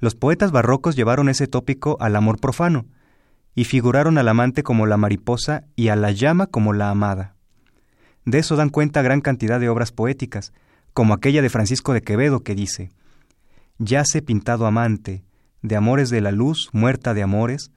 Los 0.00 0.14
poetas 0.14 0.50
barrocos 0.50 0.96
llevaron 0.96 1.28
ese 1.28 1.46
tópico 1.46 1.98
al 2.00 2.16
amor 2.16 2.40
profano, 2.40 2.86
y 3.54 3.64
figuraron 3.64 4.18
al 4.18 4.28
amante 4.28 4.62
como 4.62 4.86
la 4.86 4.96
mariposa 4.96 5.64
y 5.74 5.88
a 5.88 5.96
la 5.96 6.12
llama 6.12 6.46
como 6.46 6.72
la 6.72 6.90
amada. 6.90 7.34
De 8.24 8.38
eso 8.38 8.54
dan 8.54 8.68
cuenta 8.68 9.02
gran 9.02 9.20
cantidad 9.20 9.58
de 9.58 9.68
obras 9.68 9.90
poéticas, 9.90 10.52
como 10.92 11.12
aquella 11.12 11.42
de 11.42 11.50
Francisco 11.50 11.92
de 11.92 12.02
Quevedo 12.02 12.44
que 12.44 12.54
dice, 12.54 12.92
Yace 13.78 14.22
pintado 14.22 14.66
amante, 14.66 15.22
de 15.62 15.76
amores 15.76 16.10
de 16.10 16.20
la 16.20 16.32
luz, 16.32 16.68
muerta 16.72 17.14
de 17.14 17.22
amores, 17.22 17.70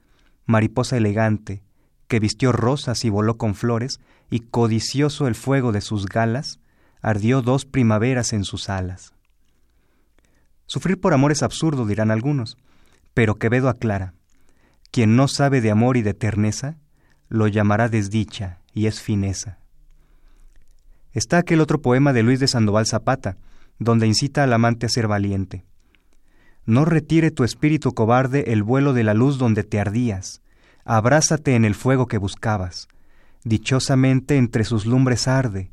mariposa 0.46 0.96
elegante, 0.96 1.62
que 2.08 2.20
vistió 2.20 2.52
rosas 2.52 3.04
y 3.04 3.10
voló 3.10 3.36
con 3.36 3.54
flores, 3.54 4.00
y 4.28 4.40
codicioso 4.40 5.28
el 5.28 5.34
fuego 5.34 5.72
de 5.72 5.80
sus 5.80 6.06
galas, 6.06 6.58
ardió 7.02 7.40
dos 7.40 7.64
primaveras 7.66 8.32
en 8.32 8.44
sus 8.44 8.68
alas. 8.68 9.14
Sufrir 10.66 11.00
por 11.00 11.14
amor 11.14 11.32
es 11.32 11.42
absurdo, 11.42 11.86
dirán 11.86 12.10
algunos, 12.10 12.56
pero 13.14 13.36
Quevedo 13.36 13.68
aclara, 13.68 14.14
quien 14.90 15.16
no 15.16 15.28
sabe 15.28 15.60
de 15.60 15.70
amor 15.70 15.96
y 15.96 16.02
de 16.02 16.14
terneza, 16.14 16.76
lo 17.28 17.48
llamará 17.48 17.88
desdicha 17.88 18.58
y 18.74 18.86
es 18.86 19.00
fineza. 19.00 19.58
Está 21.12 21.38
aquel 21.38 21.60
otro 21.60 21.80
poema 21.80 22.12
de 22.12 22.22
Luis 22.22 22.40
de 22.40 22.48
Sandoval 22.48 22.86
Zapata, 22.86 23.36
donde 23.78 24.06
incita 24.06 24.42
al 24.44 24.52
amante 24.52 24.86
a 24.86 24.88
ser 24.88 25.08
valiente. 25.08 25.64
No 26.64 26.84
retire 26.84 27.30
tu 27.30 27.44
espíritu 27.44 27.92
cobarde 27.92 28.52
el 28.52 28.62
vuelo 28.62 28.92
de 28.92 29.02
la 29.02 29.14
luz 29.14 29.38
donde 29.38 29.64
te 29.64 29.80
ardías. 29.80 30.40
Abrázate 30.84 31.54
en 31.54 31.64
el 31.64 31.74
fuego 31.74 32.06
que 32.06 32.18
buscabas. 32.18 32.88
Dichosamente 33.44 34.36
entre 34.36 34.64
sus 34.64 34.86
lumbres 34.86 35.26
arde, 35.26 35.70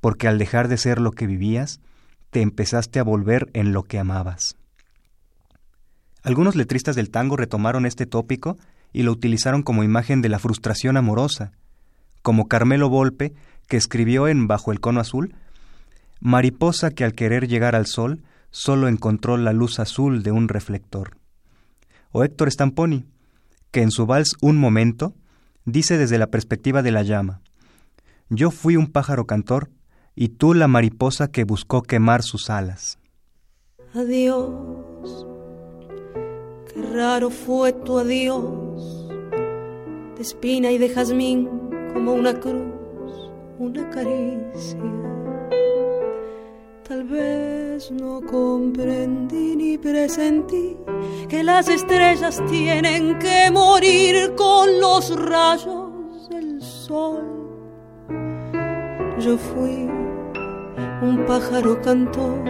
porque 0.00 0.28
al 0.28 0.38
dejar 0.38 0.68
de 0.68 0.76
ser 0.76 1.00
lo 1.00 1.10
que 1.10 1.26
vivías, 1.26 1.80
te 2.30 2.42
empezaste 2.42 3.00
a 3.00 3.04
volver 3.04 3.50
en 3.52 3.72
lo 3.72 3.82
que 3.82 3.98
amabas. 3.98 4.56
Algunos 6.22 6.54
letristas 6.54 6.96
del 6.96 7.10
tango 7.10 7.36
retomaron 7.36 7.86
este 7.86 8.06
tópico 8.06 8.56
y 8.92 9.02
lo 9.02 9.12
utilizaron 9.12 9.62
como 9.62 9.82
imagen 9.82 10.22
de 10.22 10.28
la 10.28 10.38
frustración 10.38 10.96
amorosa, 10.96 11.52
como 12.22 12.46
Carmelo 12.46 12.88
Volpe, 12.88 13.32
que 13.66 13.76
escribió 13.76 14.28
en 14.28 14.46
Bajo 14.46 14.72
el 14.72 14.80
cono 14.80 15.00
azul, 15.00 15.34
Mariposa 16.20 16.90
que 16.90 17.04
al 17.04 17.14
querer 17.14 17.48
llegar 17.48 17.74
al 17.74 17.86
sol 17.86 18.20
solo 18.50 18.88
encontró 18.88 19.36
la 19.36 19.52
luz 19.52 19.78
azul 19.78 20.22
de 20.22 20.32
un 20.32 20.48
reflector. 20.48 21.16
O 22.12 22.24
Héctor 22.24 22.50
Stamponi, 22.50 23.06
que 23.70 23.82
en 23.82 23.90
su 23.90 24.06
vals 24.06 24.36
Un 24.40 24.56
momento 24.58 25.14
dice 25.64 25.98
desde 25.98 26.18
la 26.18 26.28
perspectiva 26.28 26.82
de 26.82 26.90
la 26.90 27.02
llama, 27.02 27.40
Yo 28.28 28.50
fui 28.50 28.76
un 28.76 28.88
pájaro 28.88 29.26
cantor 29.26 29.70
y 30.14 30.30
tú 30.30 30.54
la 30.54 30.68
mariposa 30.68 31.30
que 31.30 31.44
buscó 31.44 31.82
quemar 31.82 32.22
sus 32.22 32.50
alas. 32.50 32.98
Adiós, 33.94 35.26
qué 36.72 36.82
raro 36.94 37.30
fue 37.30 37.72
tu 37.72 37.98
adiós, 37.98 39.08
de 40.16 40.22
espina 40.22 40.70
y 40.70 40.78
de 40.78 40.88
jazmín 40.88 41.48
como 41.92 42.12
una 42.14 42.34
cruz, 42.34 43.30
una 43.58 43.88
caricia. 43.90 45.19
Tal 46.90 47.04
vez 47.04 47.88
no 47.92 48.20
comprendí 48.20 49.54
ni 49.54 49.78
presentí 49.78 50.76
que 51.28 51.44
las 51.44 51.68
estrellas 51.68 52.42
tienen 52.50 53.16
que 53.20 53.48
morir 53.52 54.34
con 54.34 54.80
los 54.80 55.14
rayos 55.14 56.28
del 56.30 56.60
sol. 56.60 57.22
Yo 59.20 59.38
fui 59.38 59.88
un 61.02 61.24
pájaro 61.28 61.80
cantor 61.80 62.42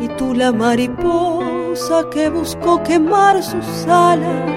y 0.00 0.08
tú 0.16 0.34
la 0.34 0.50
mariposa 0.50 2.10
que 2.10 2.28
buscó 2.28 2.82
quemar 2.82 3.40
sus 3.40 3.86
alas. 3.86 4.50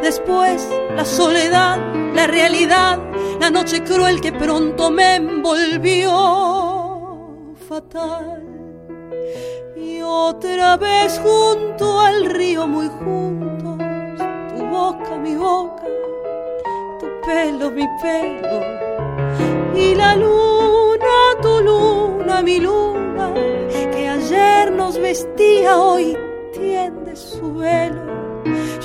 Después 0.00 0.64
la 0.94 1.04
soledad, 1.04 1.76
la 2.14 2.28
realidad, 2.28 3.00
la 3.40 3.50
noche 3.50 3.82
cruel 3.82 4.20
que 4.20 4.30
pronto 4.30 4.92
me 4.92 5.16
envolvió 5.16 6.67
fatal. 7.68 8.42
Y 9.76 10.00
otra 10.02 10.76
vez 10.76 11.20
junto 11.22 12.00
al 12.00 12.24
río 12.24 12.66
muy 12.66 12.88
juntos, 12.88 13.78
tu 14.50 14.64
boca, 14.66 15.16
mi 15.18 15.36
boca, 15.36 15.84
tu 16.98 17.06
pelo, 17.26 17.70
mi 17.70 17.86
pelo, 18.02 18.60
y 19.74 19.94
la 19.94 20.16
luna, 20.16 21.16
tu 21.42 21.60
luna, 21.62 22.42
mi 22.42 22.58
luna, 22.58 23.34
que 23.92 24.08
ayer 24.08 24.72
nos 24.72 24.98
vestía, 24.98 25.78
hoy 25.78 26.16
tiende 26.52 27.14
su 27.14 27.54
velo. 27.54 28.17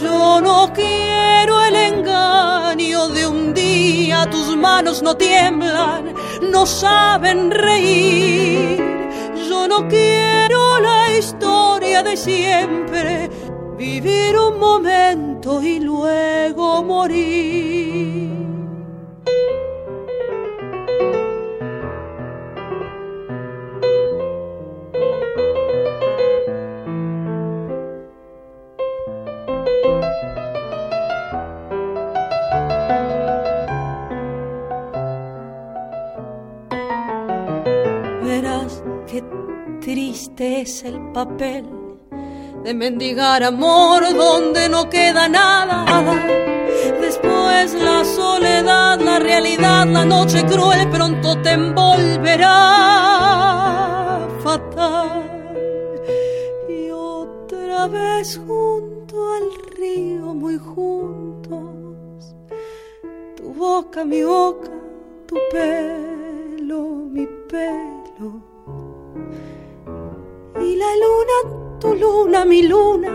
Yo 0.02 0.42
no 0.42 0.72
quiero 0.74 1.64
el 1.64 1.76
engaño 1.76 3.08
de 3.10 3.28
un 3.28 3.54
día, 3.54 4.30
tus 4.30 4.56
manos 4.56 5.02
no 5.02 5.16
tiemblan, 5.16 6.14
no 6.52 6.66
saben 6.66 7.52
reír. 7.52 8.82
Yo 9.48 9.68
no 9.68 9.88
quiero 9.88 10.80
la 10.80 11.18
historia 11.18 12.04
de 12.04 12.18
siempre, 12.18 13.30
vivir 13.78 14.38
un 14.38 14.60
momento 14.60 15.62
y 15.62 15.80
luego 15.80 16.84
morir. 16.84 17.83
Es 40.64 40.84
el 40.84 40.98
papel 41.12 41.66
de 42.64 42.74
mendigar 42.74 43.44
amor 43.44 44.02
donde 44.14 44.70
no 44.70 44.90
queda 44.90 45.28
nada. 45.28 45.84
Después 47.02 47.74
la 47.74 48.06
soledad, 48.06 48.98
la 49.02 49.20
realidad, 49.20 49.86
la 49.88 50.06
noche 50.06 50.46
cruel 50.46 50.90
pronto 50.90 51.38
te 51.42 51.52
envolverá 51.52 52.56
fatal. 54.42 56.02
Y 56.70 56.90
otra 56.92 57.88
vez 57.88 58.40
junto 58.48 59.34
al 59.34 59.48
río, 59.78 60.34
muy 60.34 60.58
juntos, 60.58 62.36
tu 63.36 63.54
boca, 63.54 64.06
mi 64.06 64.24
boca, 64.24 64.72
tu 65.28 65.36
pelo, 65.52 66.82
mi 67.16 67.28
pelo 67.50 68.53
y 70.74 70.76
la 70.76 70.92
luna, 71.04 71.38
tu 71.80 71.94
luna, 71.94 72.46
mi 72.46 72.64
luna, 72.64 73.12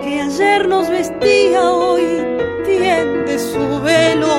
que 0.00 0.20
ayer 0.20 0.68
nos 0.68 0.88
vestía, 0.88 1.70
hoy 1.70 2.04
tiende 2.64 3.38
su 3.38 3.80
velo. 3.80 4.34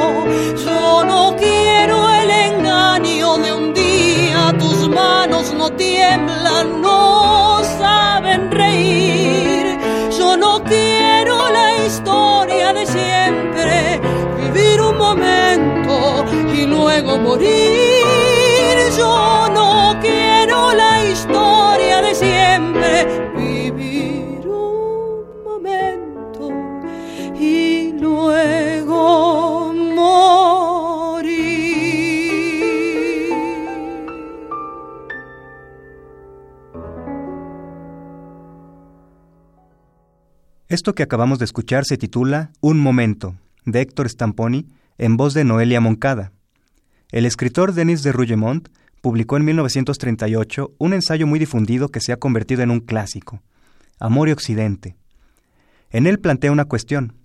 Yo 0.66 1.04
no 1.04 1.36
quiero 1.38 1.98
el 2.10 2.30
engaño 2.30 3.38
de 3.38 3.54
un 3.54 3.74
día, 3.74 4.56
tus 4.60 4.88
manos 4.88 5.54
no 5.54 5.72
tiemblan, 5.74 6.82
no 6.82 7.62
saben 7.80 8.52
reír. 8.52 9.78
Yo 10.18 10.38
no 10.38 10.64
quiero 10.64 11.50
la 11.50 11.86
historia 11.86 12.72
de 12.74 12.86
siempre, 12.86 14.00
vivir 14.39 14.82
un 14.82 14.98
momento 14.98 16.26
y 16.54 16.66
luego 16.66 17.18
morir. 17.18 17.98
Yo 18.98 19.47
Esto 40.70 40.93
que 40.93 41.02
acabamos 41.02 41.39
de 41.39 41.45
escuchar 41.45 41.86
se 41.86 41.98
titula 41.98 42.52
Un 42.62 42.80
momento, 42.80 43.36
de 43.66 43.82
Héctor 43.82 44.10
Stamponi, 44.10 44.68
en 44.98 45.18
voz 45.18 45.34
de 45.34 45.43
Noelia 45.43 45.82
Moncada. 45.82 46.34
El 47.10 47.26
escritor 47.26 47.74
Denis 47.74 48.03
de 48.03 48.12
Rougemont 48.12 48.68
publicó 48.99 49.38
en 49.38 49.45
1938 49.45 50.76
un 50.78 50.93
ensayo 50.93 51.26
muy 51.26 51.39
difundido 51.39 51.88
que 51.88 52.01
se 52.01 52.12
ha 52.12 52.18
convertido 52.18 52.64
en 52.64 52.72
un 52.72 52.82
clásico, 52.82 53.41
Amor 53.97 54.28
y 54.28 54.34
Occidente. 54.34 54.97
En 55.89 56.05
él 56.05 56.20
plantea 56.20 56.51
una 56.51 56.66
cuestión. 56.66 57.16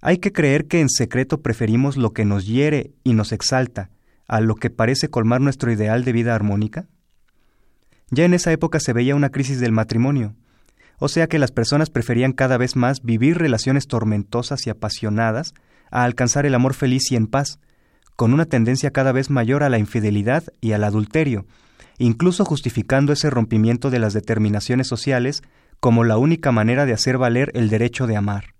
¿Hay 0.00 0.18
que 0.18 0.32
creer 0.32 0.68
que 0.68 0.80
en 0.80 0.88
secreto 0.88 1.42
preferimos 1.42 1.96
lo 1.96 2.12
que 2.12 2.24
nos 2.24 2.46
hiere 2.46 2.92
y 3.02 3.14
nos 3.14 3.32
exalta 3.32 3.90
a 4.28 4.40
lo 4.40 4.54
que 4.54 4.70
parece 4.70 5.08
colmar 5.08 5.40
nuestro 5.40 5.72
ideal 5.72 6.04
de 6.04 6.12
vida 6.12 6.36
armónica? 6.36 6.86
Ya 8.10 8.24
en 8.24 8.34
esa 8.34 8.52
época 8.52 8.78
se 8.78 8.92
veía 8.92 9.16
una 9.16 9.30
crisis 9.30 9.58
del 9.58 9.72
matrimonio, 9.72 10.36
o 11.00 11.08
sea 11.08 11.26
que 11.26 11.40
las 11.40 11.50
personas 11.50 11.90
preferían 11.90 12.32
cada 12.32 12.56
vez 12.56 12.76
más 12.76 13.02
vivir 13.02 13.38
relaciones 13.38 13.88
tormentosas 13.88 14.64
y 14.64 14.70
apasionadas 14.70 15.54
a 15.90 16.04
alcanzar 16.04 16.46
el 16.46 16.54
amor 16.54 16.74
feliz 16.74 17.10
y 17.10 17.16
en 17.16 17.26
paz, 17.26 17.58
con 18.16 18.32
una 18.32 18.46
tendencia 18.46 18.90
cada 18.90 19.12
vez 19.12 19.30
mayor 19.30 19.62
a 19.62 19.68
la 19.68 19.78
infidelidad 19.78 20.44
y 20.60 20.72
al 20.72 20.84
adulterio, 20.84 21.46
incluso 21.98 22.44
justificando 22.44 23.12
ese 23.12 23.30
rompimiento 23.30 23.90
de 23.90 23.98
las 23.98 24.14
determinaciones 24.14 24.88
sociales 24.88 25.42
como 25.80 26.04
la 26.04 26.16
única 26.16 26.50
manera 26.52 26.86
de 26.86 26.94
hacer 26.94 27.18
valer 27.18 27.50
el 27.54 27.68
derecho 27.68 28.06
de 28.06 28.16
amar. 28.16 28.54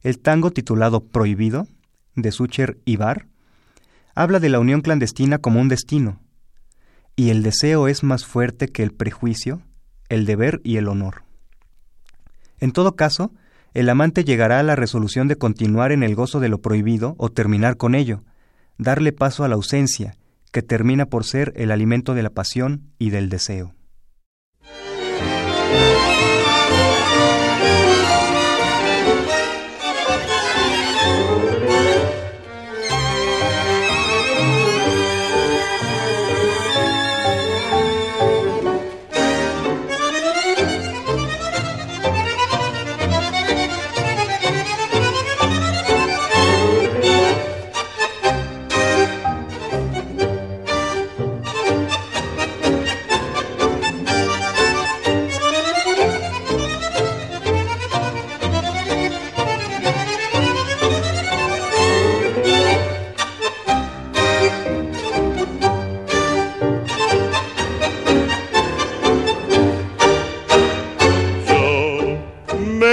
El 0.00 0.18
tango 0.18 0.50
titulado 0.50 1.00
Prohibido, 1.04 1.68
de 2.16 2.32
Sucher 2.32 2.78
Ibar, 2.84 3.26
habla 4.14 4.40
de 4.40 4.48
la 4.48 4.58
unión 4.58 4.80
clandestina 4.80 5.38
como 5.38 5.60
un 5.60 5.68
destino, 5.68 6.20
y 7.14 7.30
el 7.30 7.42
deseo 7.42 7.88
es 7.88 8.02
más 8.02 8.24
fuerte 8.24 8.68
que 8.68 8.82
el 8.82 8.92
prejuicio, 8.92 9.62
el 10.08 10.24
deber 10.24 10.60
y 10.64 10.76
el 10.76 10.88
honor. 10.88 11.24
En 12.58 12.72
todo 12.72 12.96
caso, 12.96 13.32
el 13.74 13.88
amante 13.88 14.24
llegará 14.24 14.60
a 14.60 14.62
la 14.62 14.76
resolución 14.76 15.28
de 15.28 15.36
continuar 15.36 15.92
en 15.92 16.02
el 16.02 16.14
gozo 16.14 16.40
de 16.40 16.48
lo 16.48 16.60
prohibido 16.60 17.14
o 17.18 17.30
terminar 17.30 17.76
con 17.76 17.94
ello, 17.94 18.22
darle 18.78 19.12
paso 19.12 19.44
a 19.44 19.48
la 19.48 19.54
ausencia, 19.54 20.16
que 20.50 20.62
termina 20.62 21.06
por 21.06 21.24
ser 21.24 21.52
el 21.56 21.70
alimento 21.70 22.14
de 22.14 22.22
la 22.22 22.30
pasión 22.30 22.82
y 22.98 23.10
del 23.10 23.28
deseo. 23.28 23.74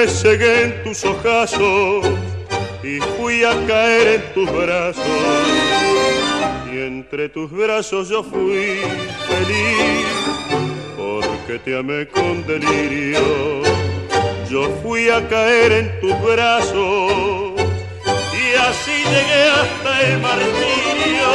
Me 0.06 0.64
en 0.64 0.84
tus 0.84 1.04
ojazos 1.04 2.06
fui 3.18 3.44
a 3.44 3.54
caer 3.68 4.08
en 4.08 4.34
tus 4.34 4.50
brazos 4.50 5.04
y 6.72 6.80
entre 6.80 7.28
tus 7.28 7.52
brazos 7.52 8.08
yo 8.08 8.24
fui 8.24 8.80
feliz 9.28 10.08
porque 10.96 11.60
te 11.60 11.78
amé 11.78 12.08
con 12.08 12.48
delirio. 12.48 13.62
Yo 14.50 14.70
fui 14.82 15.10
a 15.10 15.28
caer 15.28 15.72
en 15.74 16.00
tus 16.00 16.22
brazos 16.22 17.54
y 18.34 18.56
así 18.56 19.04
llegué 19.04 19.50
hasta 19.50 20.02
el 20.08 20.20
martirio. 20.22 21.30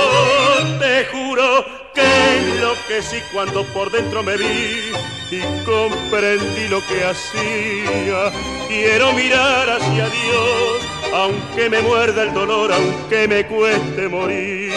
Te 0.78 1.04
juro 1.12 1.66
que 1.94 2.60
lo 2.62 2.72
que 2.88 3.02
sí 3.02 3.18
cuando 3.30 3.62
por 3.74 3.90
dentro 3.90 4.22
me 4.22 4.38
vi 4.38 5.13
y 5.38 5.64
comprendí 5.64 6.68
lo 6.68 6.80
que 6.86 7.04
hacía. 7.04 8.32
Quiero 8.68 9.12
mirar 9.12 9.70
hacia 9.70 10.08
Dios, 10.08 10.82
aunque 11.14 11.70
me 11.70 11.80
muerda 11.82 12.22
el 12.24 12.34
dolor, 12.34 12.72
aunque 12.72 13.28
me 13.28 13.46
cueste 13.46 14.08
morir. 14.08 14.72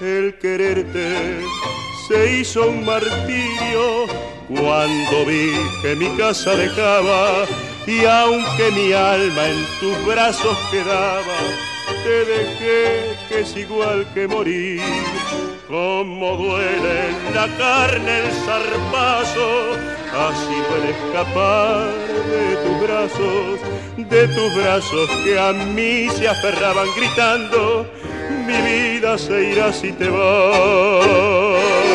El 0.00 0.34
quererte 0.38 1.40
se 2.08 2.38
hizo 2.38 2.68
un 2.68 2.84
martirio 2.84 4.06
cuando 4.48 5.24
vi 5.26 5.52
que 5.82 5.94
mi 5.96 6.08
casa 6.16 6.54
dejaba 6.54 7.46
y 7.86 8.04
aunque 8.04 8.70
mi 8.72 8.92
alma 8.92 9.48
en 9.48 9.66
tus 9.80 10.06
brazos 10.06 10.58
quedaba, 10.70 11.38
te 12.04 12.24
dejé 12.24 13.16
que 13.28 13.40
es 13.40 13.56
igual 13.56 14.06
que 14.14 14.26
morir. 14.26 14.80
Como 15.72 16.36
duele 16.36 17.08
en 17.08 17.34
la 17.34 17.48
carne 17.56 18.18
el 18.18 18.30
zarpazo, 18.44 19.72
así 20.28 20.54
duele 20.68 20.90
escapar 20.90 21.88
de 22.28 22.56
tus 22.62 22.76
brazos, 22.86 23.60
de 23.96 24.28
tus 24.28 24.54
brazos 24.54 25.08
que 25.24 25.38
a 25.40 25.54
mí 25.54 26.10
se 26.10 26.28
aferraban 26.28 26.88
gritando, 26.94 27.86
mi 28.46 28.52
vida 28.52 29.16
se 29.16 29.44
irá 29.52 29.72
si 29.72 29.92
te 29.92 30.10
vas. 30.10 31.91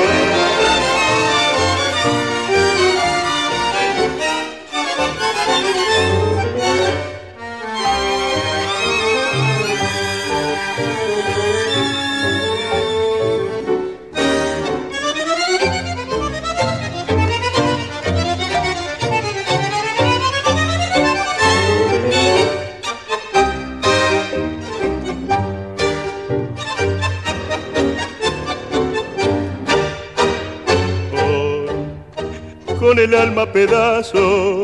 Con 32.87 32.99
el 32.99 33.13
alma 33.15 33.45
pedazo, 33.51 34.63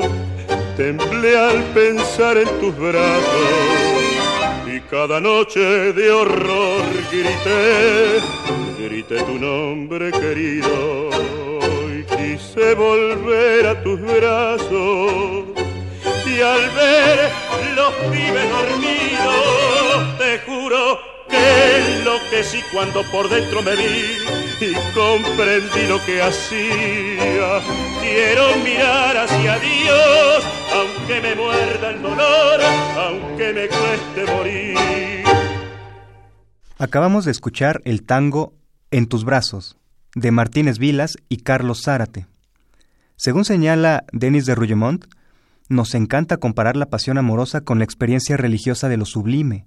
temblé 0.78 1.38
al 1.38 1.62
pensar 1.74 2.38
en 2.38 2.48
tus 2.62 2.74
brazos. 2.78 3.50
Y 4.66 4.80
cada 4.90 5.20
noche 5.20 5.60
de 5.92 6.10
horror 6.10 6.84
grité, 7.12 8.22
grité 8.80 9.24
tu 9.24 9.38
nombre 9.38 10.10
querido 10.12 11.10
y 11.94 12.04
quise 12.16 12.74
volver 12.76 13.68
a 13.68 13.84
tus 13.84 14.00
brazos. 14.00 15.44
Y 16.26 16.40
al 16.40 16.70
ver 16.80 17.30
los 17.76 17.94
pibes 18.10 18.50
dormidos 18.58 20.18
te 20.18 20.40
juro 20.46 20.98
que 21.28 22.04
lo 22.06 22.16
que 22.30 22.42
sí 22.42 22.64
cuando 22.72 23.04
por 23.12 23.28
dentro 23.28 23.62
me 23.62 23.76
vi 23.76 24.43
comprendí 24.94 25.88
lo 25.88 26.04
que 26.06 26.22
hacía. 26.22 27.62
Quiero 28.02 28.56
mirar 28.64 29.18
hacia 29.18 29.60
Dios, 29.60 30.44
aunque 30.74 31.22
me 31.22 31.36
muerda 31.36 31.90
el 31.90 32.02
dolor, 32.02 32.60
aunque 32.98 33.54
me 33.54 33.68
cueste 33.68 34.34
morir. 34.34 35.24
Acabamos 36.78 37.26
de 37.26 37.32
escuchar 37.32 37.82
el 37.86 38.04
tango 38.04 38.54
En 38.92 39.08
tus 39.08 39.26
brazos, 39.26 39.78
de 40.16 40.32
Martínez 40.32 40.78
Vilas 40.78 41.18
y 41.30 41.38
Carlos 41.38 41.82
Zárate. 41.84 42.28
Según 43.16 43.46
señala 43.46 44.04
Denis 44.12 44.46
de 44.46 44.54
Rougemont, 44.54 45.06
nos 45.70 45.96
encanta 45.96 46.38
comparar 46.38 46.76
la 46.76 46.90
pasión 46.90 47.18
amorosa 47.18 47.62
con 47.62 47.80
la 47.80 47.86
experiencia 47.86 48.38
religiosa 48.38 48.90
de 48.90 48.98
lo 48.98 49.06
sublime, 49.06 49.66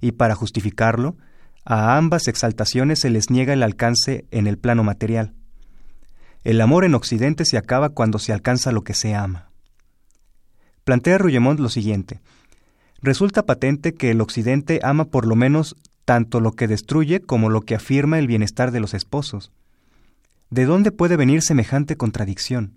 y 0.00 0.12
para 0.12 0.34
justificarlo, 0.34 1.16
a 1.64 1.96
ambas 1.96 2.28
exaltaciones 2.28 3.00
se 3.00 3.10
les 3.10 3.30
niega 3.30 3.52
el 3.52 3.62
alcance 3.62 4.24
en 4.30 4.46
el 4.46 4.58
plano 4.58 4.82
material. 4.82 5.34
El 6.42 6.60
amor 6.60 6.84
en 6.84 6.94
Occidente 6.94 7.44
se 7.44 7.58
acaba 7.58 7.90
cuando 7.90 8.18
se 8.18 8.32
alcanza 8.32 8.72
lo 8.72 8.82
que 8.82 8.94
se 8.94 9.14
ama. 9.14 9.50
Plantea 10.84 11.18
Rougemont 11.18 11.60
lo 11.60 11.68
siguiente. 11.68 12.20
Resulta 13.02 13.44
patente 13.44 13.92
que 13.94 14.10
el 14.10 14.20
Occidente 14.20 14.80
ama 14.82 15.04
por 15.04 15.26
lo 15.26 15.36
menos 15.36 15.76
tanto 16.04 16.40
lo 16.40 16.52
que 16.52 16.66
destruye 16.66 17.20
como 17.20 17.50
lo 17.50 17.60
que 17.60 17.74
afirma 17.74 18.18
el 18.18 18.26
bienestar 18.26 18.72
de 18.72 18.80
los 18.80 18.94
esposos. 18.94 19.52
¿De 20.48 20.64
dónde 20.64 20.90
puede 20.90 21.16
venir 21.16 21.42
semejante 21.42 21.96
contradicción? 21.96 22.74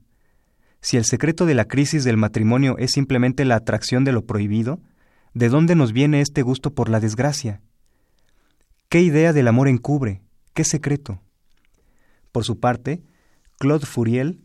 Si 0.82 0.98
el 0.98 1.06
secreto 1.06 1.46
de 1.46 1.56
la 1.56 1.66
crisis 1.66 2.04
del 2.04 2.18
matrimonio 2.18 2.78
es 2.78 2.92
simplemente 2.92 3.46
la 3.46 3.56
atracción 3.56 4.04
de 4.04 4.12
lo 4.12 4.26
prohibido, 4.26 4.82
¿de 5.34 5.50
dónde 5.50 5.76
nos 5.76 5.94
viene 5.94 6.22
este 6.22 6.42
gusto 6.42 6.74
por 6.74 6.90
la 6.90 7.00
desgracia? 7.00 7.62
¿Qué 8.94 9.02
idea 9.02 9.34
del 9.34 9.48
amor 9.48 9.70
encubre? 9.70 10.22
¿Qué 10.54 10.64
secreto? 10.64 11.20
Por 12.32 12.44
su 12.44 12.60
parte, 12.60 13.02
Claude 13.58 13.88
Fouriel 13.88 14.39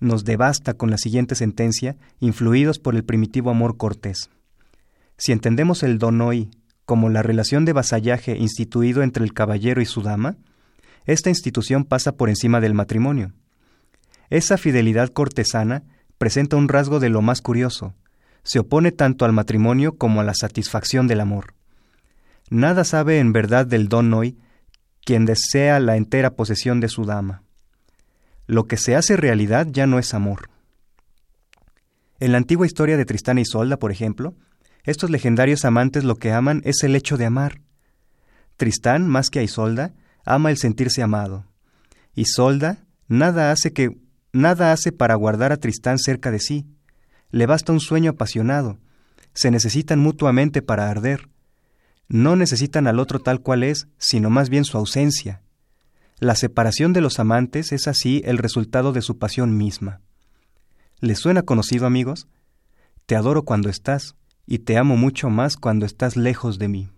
nos 0.00 0.24
devasta 0.24 0.72
con 0.72 0.90
la 0.90 0.96
siguiente 0.96 1.34
sentencia, 1.34 1.98
influidos 2.18 2.78
por 2.78 2.94
el 2.94 3.04
primitivo 3.04 3.50
amor 3.50 3.76
cortés. 3.76 4.30
Si 5.18 5.32
entendemos 5.32 5.82
el 5.82 5.98
donoi 5.98 6.48
como 6.86 7.10
la 7.10 7.22
relación 7.22 7.66
de 7.66 7.74
vasallaje 7.74 8.38
instituido 8.38 9.02
entre 9.02 9.24
el 9.24 9.34
caballero 9.34 9.82
y 9.82 9.84
su 9.84 10.00
dama, 10.00 10.38
esta 11.04 11.28
institución 11.28 11.84
pasa 11.84 12.12
por 12.12 12.30
encima 12.30 12.62
del 12.62 12.72
matrimonio. 12.72 13.34
Esa 14.30 14.56
fidelidad 14.56 15.10
cortesana 15.10 15.82
presenta 16.16 16.56
un 16.56 16.68
rasgo 16.68 16.98
de 16.98 17.10
lo 17.10 17.20
más 17.20 17.42
curioso, 17.42 17.92
se 18.42 18.58
opone 18.58 18.90
tanto 18.90 19.26
al 19.26 19.34
matrimonio 19.34 19.98
como 19.98 20.22
a 20.22 20.24
la 20.24 20.32
satisfacción 20.32 21.08
del 21.08 21.20
amor. 21.20 21.52
Nada 22.52 22.84
sabe 22.84 23.18
en 23.18 23.32
verdad 23.32 23.64
del 23.64 23.88
don 23.88 24.12
hoy 24.12 24.36
quien 25.06 25.24
desea 25.24 25.80
la 25.80 25.96
entera 25.96 26.36
posesión 26.36 26.80
de 26.80 26.88
su 26.88 27.06
dama. 27.06 27.44
Lo 28.46 28.64
que 28.64 28.76
se 28.76 28.94
hace 28.94 29.16
realidad 29.16 29.68
ya 29.70 29.86
no 29.86 29.98
es 29.98 30.12
amor. 30.12 30.50
En 32.20 32.30
la 32.30 32.36
antigua 32.36 32.66
historia 32.66 32.98
de 32.98 33.06
Tristán 33.06 33.38
y 33.38 33.40
Isolda, 33.40 33.78
por 33.78 33.90
ejemplo, 33.90 34.34
estos 34.84 35.08
legendarios 35.08 35.64
amantes 35.64 36.04
lo 36.04 36.16
que 36.16 36.30
aman 36.30 36.60
es 36.66 36.82
el 36.82 36.94
hecho 36.94 37.16
de 37.16 37.24
amar. 37.24 37.62
Tristán, 38.58 39.08
más 39.08 39.30
que 39.30 39.38
a 39.38 39.42
Isolda, 39.42 39.94
ama 40.26 40.50
el 40.50 40.58
sentirse 40.58 41.02
amado. 41.02 41.46
Isolda 42.14 42.84
nada 43.08 43.50
hace 43.50 43.72
que 43.72 43.96
nada 44.34 44.72
hace 44.72 44.92
para 44.92 45.14
guardar 45.14 45.52
a 45.52 45.56
Tristán 45.56 45.98
cerca 45.98 46.30
de 46.30 46.38
sí. 46.38 46.66
Le 47.30 47.46
basta 47.46 47.72
un 47.72 47.80
sueño 47.80 48.10
apasionado. 48.10 48.78
Se 49.32 49.50
necesitan 49.50 50.00
mutuamente 50.00 50.60
para 50.60 50.90
arder 50.90 51.31
no 52.08 52.36
necesitan 52.36 52.86
al 52.86 52.98
otro 52.98 53.18
tal 53.18 53.40
cual 53.40 53.62
es, 53.62 53.88
sino 53.98 54.30
más 54.30 54.48
bien 54.50 54.64
su 54.64 54.76
ausencia. 54.76 55.42
La 56.18 56.34
separación 56.34 56.92
de 56.92 57.00
los 57.00 57.18
amantes 57.18 57.72
es 57.72 57.88
así 57.88 58.22
el 58.24 58.38
resultado 58.38 58.92
de 58.92 59.02
su 59.02 59.18
pasión 59.18 59.56
misma. 59.56 60.00
¿Les 61.00 61.18
suena 61.18 61.42
conocido, 61.42 61.86
amigos? 61.86 62.28
Te 63.06 63.16
adoro 63.16 63.42
cuando 63.42 63.68
estás, 63.68 64.14
y 64.46 64.60
te 64.60 64.76
amo 64.76 64.96
mucho 64.96 65.30
más 65.30 65.56
cuando 65.56 65.86
estás 65.86 66.16
lejos 66.16 66.58
de 66.58 66.68
mí. 66.68 66.88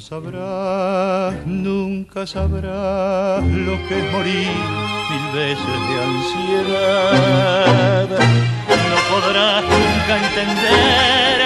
Sabrás, 0.00 1.34
nunca 1.46 2.26
sabrás 2.26 3.42
lo 3.44 3.76
que 3.88 3.98
es 3.98 4.12
morir 4.12 4.48
mil 5.10 5.32
veces 5.34 5.78
de 5.88 5.94
ansiedad. 6.10 8.08
No 8.68 8.98
podrás 9.10 9.62
nunca 9.62 10.12
entender 10.26 11.36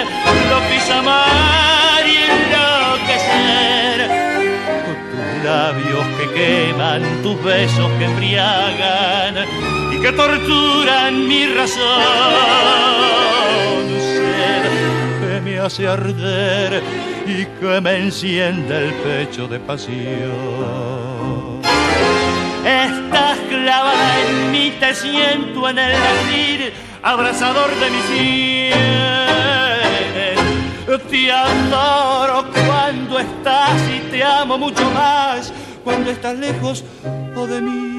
lo 0.49 0.57
que 0.67 0.75
es 0.77 0.89
amar 0.91 2.03
y 2.05 2.15
enloquecer. 2.31 3.97
Con 4.85 4.97
tus 5.11 5.27
labios 5.43 6.05
que 6.17 6.25
queman, 6.33 7.01
tus 7.23 7.37
besos 7.43 7.89
que 7.97 8.05
embriagan 8.05 9.35
y 9.93 9.95
que 10.01 10.11
torturan 10.11 11.27
mi 11.27 11.47
razón. 11.47 12.93
Hace 15.63 15.87
arder 15.87 16.83
y 17.25 17.45
que 17.45 17.79
me 17.81 17.97
enciende 17.97 18.87
el 18.87 18.93
pecho 18.95 19.47
de 19.47 19.59
pasión. 19.59 19.93
Estás 22.65 23.37
clavada 23.49 24.19
en 24.27 24.51
mí, 24.51 24.73
te 24.79 24.93
siento 24.93 25.69
en 25.69 25.79
el 25.79 25.91
latir, 25.93 26.73
abrazador 27.01 27.69
de 27.79 27.89
mi 27.91 28.01
piel. 28.09 28.73
Te 31.09 31.31
adoro 31.31 32.45
cuando 32.67 33.19
estás 33.19 33.81
y 33.89 33.99
te 34.11 34.23
amo 34.23 34.57
mucho 34.57 34.89
más 34.91 35.53
cuando 35.83 36.11
estás 36.11 36.37
lejos 36.37 36.83
o 37.35 37.47
de 37.47 37.61
mí. 37.61 37.93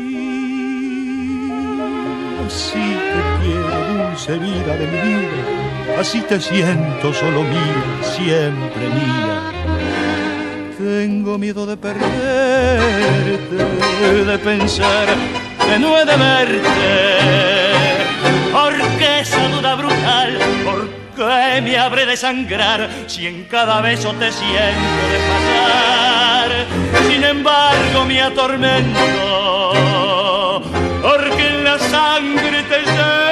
Así 2.46 2.72
te 2.74 3.22
quiero, 3.42 4.08
dulce 4.08 4.38
vida 4.38 4.76
de 4.76 4.86
mi 4.86 4.98
vida, 4.98 5.63
así 5.98 6.20
te 6.22 6.40
siento 6.40 7.12
solo 7.12 7.42
mía, 7.42 7.84
siempre 8.02 8.88
mía. 8.88 9.40
Tengo 10.76 11.38
miedo 11.38 11.66
de 11.66 11.76
perderte, 11.76 13.56
de 14.24 14.38
pensar 14.38 15.08
que 15.66 15.78
no 15.78 15.96
he 15.98 16.04
de 16.04 16.16
verte, 16.16 17.72
porque 18.52 19.20
esa 19.20 19.48
duda 19.48 19.74
brutal, 19.76 20.38
porque 20.64 21.62
me 21.62 21.78
habré 21.78 22.06
de 22.06 22.16
sangrar 22.16 22.90
si 23.06 23.26
en 23.26 23.44
cada 23.44 23.80
beso 23.80 24.12
te 24.14 24.32
siento 24.32 25.06
de 25.10 25.18
pasar. 25.30 26.50
Sin 27.08 27.24
embargo, 27.24 28.04
me 28.04 28.20
atormento, 28.20 29.00
porque 31.02 31.48
en 31.48 31.64
la 31.64 31.78
sangre 31.78 32.62
te 32.64 32.80
llevo 32.82 33.23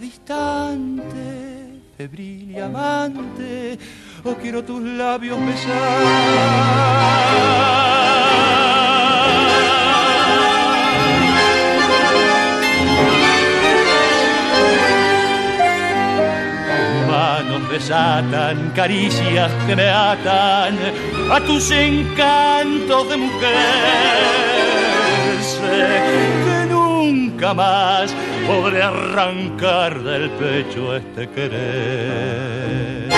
instante, 0.00 1.80
febril 1.96 2.52
y 2.52 2.58
amante, 2.58 3.78
o 4.24 4.34
quiero 4.34 4.64
tus 4.64 4.80
labios 4.80 5.38
besar. 5.44 5.72
Manos 17.08 17.70
desatan 17.70 18.70
caricias 18.74 19.50
que 19.66 19.76
me 19.76 19.88
atan 19.88 20.78
a 21.30 21.40
tus 21.40 21.70
encantos 21.70 23.08
de 23.10 23.16
mujer. 23.16 24.42
Sé 27.52 27.58
que 27.58 27.60
nunca 27.60 27.64
más 27.68 28.14
podré 28.46 28.82
arrancar 28.82 30.02
del 30.02 30.30
pecho 30.30 30.96
este 30.96 31.28
querer. 31.28 33.10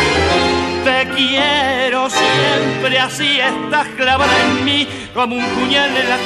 Te 0.85 1.09
quiero 1.15 2.11
siempre 2.11 2.99
así, 2.99 3.39
estás 3.39 3.87
clavada 3.97 4.33
en 4.43 4.65
mí 4.65 4.89
como 5.15 5.37
un 5.37 5.45
puñal 5.45 5.97
en 5.97 6.09
la 6.09 6.19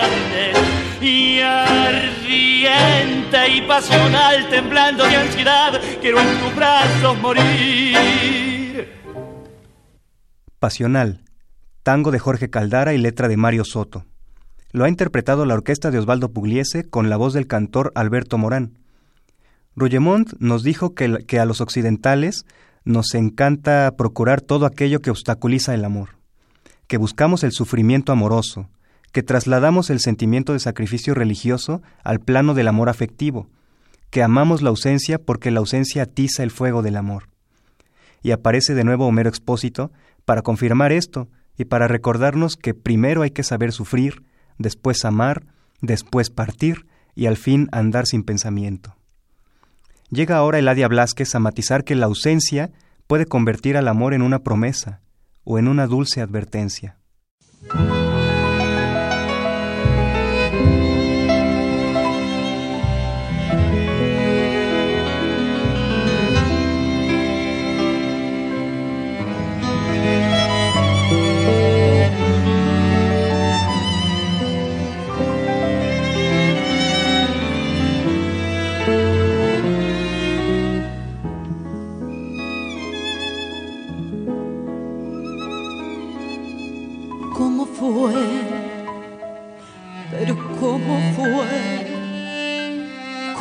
carne. 0.00 0.52
Y 1.00 1.40
ardiente 1.40 3.48
y 3.56 3.62
pasional, 3.62 4.48
temblando 4.48 5.02
de 5.04 5.16
ansiedad, 5.16 5.80
quiero 6.00 6.20
en 6.20 6.38
tus 6.38 6.54
brazos 6.54 7.20
morir. 7.20 8.92
Pasional, 10.60 11.24
tango 11.82 12.12
de 12.12 12.20
Jorge 12.20 12.48
Caldara 12.48 12.94
y 12.94 12.98
letra 12.98 13.26
de 13.26 13.36
Mario 13.36 13.64
Soto. 13.64 14.06
Lo 14.72 14.84
ha 14.84 14.88
interpretado 14.88 15.44
la 15.44 15.54
orquesta 15.54 15.90
de 15.90 15.98
Osvaldo 15.98 16.32
Pugliese 16.32 16.88
con 16.88 17.10
la 17.10 17.18
voz 17.18 17.34
del 17.34 17.46
cantor 17.46 17.92
Alberto 17.94 18.38
Morán. 18.38 18.78
Rougemont 19.76 20.32
nos 20.38 20.62
dijo 20.62 20.94
que, 20.94 21.24
que 21.26 21.38
a 21.38 21.44
los 21.44 21.60
occidentales 21.60 22.46
nos 22.84 23.14
encanta 23.14 23.94
procurar 23.96 24.40
todo 24.40 24.64
aquello 24.64 25.00
que 25.00 25.10
obstaculiza 25.10 25.74
el 25.74 25.84
amor, 25.84 26.16
que 26.86 26.96
buscamos 26.96 27.44
el 27.44 27.52
sufrimiento 27.52 28.12
amoroso, 28.12 28.68
que 29.12 29.22
trasladamos 29.22 29.90
el 29.90 30.00
sentimiento 30.00 30.54
de 30.54 30.58
sacrificio 30.58 31.14
religioso 31.14 31.82
al 32.02 32.20
plano 32.20 32.54
del 32.54 32.68
amor 32.68 32.88
afectivo, 32.88 33.48
que 34.10 34.22
amamos 34.22 34.62
la 34.62 34.70
ausencia 34.70 35.18
porque 35.18 35.50
la 35.50 35.60
ausencia 35.60 36.04
atiza 36.04 36.42
el 36.42 36.50
fuego 36.50 36.82
del 36.82 36.96
amor. 36.96 37.28
Y 38.22 38.30
aparece 38.30 38.74
de 38.74 38.84
nuevo 38.84 39.06
Homero 39.06 39.28
Expósito 39.28 39.92
para 40.24 40.42
confirmar 40.42 40.92
esto 40.92 41.28
y 41.58 41.66
para 41.66 41.88
recordarnos 41.88 42.56
que 42.56 42.72
primero 42.72 43.22
hay 43.22 43.30
que 43.30 43.42
saber 43.42 43.72
sufrir, 43.72 44.22
después 44.62 45.04
amar, 45.04 45.44
después 45.80 46.30
partir 46.30 46.86
y 47.14 47.26
al 47.26 47.36
fin 47.36 47.68
andar 47.72 48.06
sin 48.06 48.22
pensamiento. 48.22 48.96
Llega 50.10 50.36
ahora 50.36 50.58
Eladia 50.58 50.88
Blasquez 50.88 51.34
a 51.34 51.40
matizar 51.40 51.84
que 51.84 51.94
la 51.94 52.06
ausencia 52.06 52.70
puede 53.06 53.26
convertir 53.26 53.76
al 53.76 53.88
amor 53.88 54.14
en 54.14 54.22
una 54.22 54.40
promesa 54.40 55.00
o 55.44 55.58
en 55.58 55.68
una 55.68 55.86
dulce 55.86 56.20
advertencia. 56.20 56.98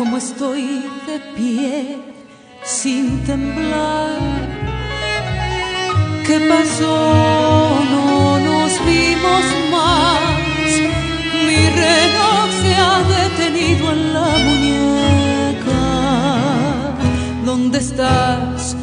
¿Cómo 0.01 0.17
estoy 0.17 0.63
de 1.05 1.19
pie 1.35 1.99
sin 2.63 3.23
temblar? 3.23 4.17
¿Qué 6.25 6.39
pasó? 6.49 6.97
No 7.91 8.39
nos 8.39 8.71
vimos 8.83 9.43
más. 9.69 10.71
Mi 11.45 11.61
reloj 11.83 12.47
se 12.63 12.71
ha 12.83 12.97
detenido 13.19 13.91
en 13.91 14.13
la 14.15 14.29
muñeca. 14.45 15.83
¿Dónde 17.45 17.77
estás? 17.77 18.75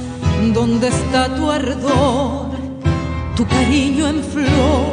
¿Dónde 0.55 0.87
está 0.87 1.35
tu 1.35 1.51
ardor? 1.51 2.49
tu 3.35 3.47
cariño 3.47 4.09
en 4.09 4.23
flor, 4.23 4.87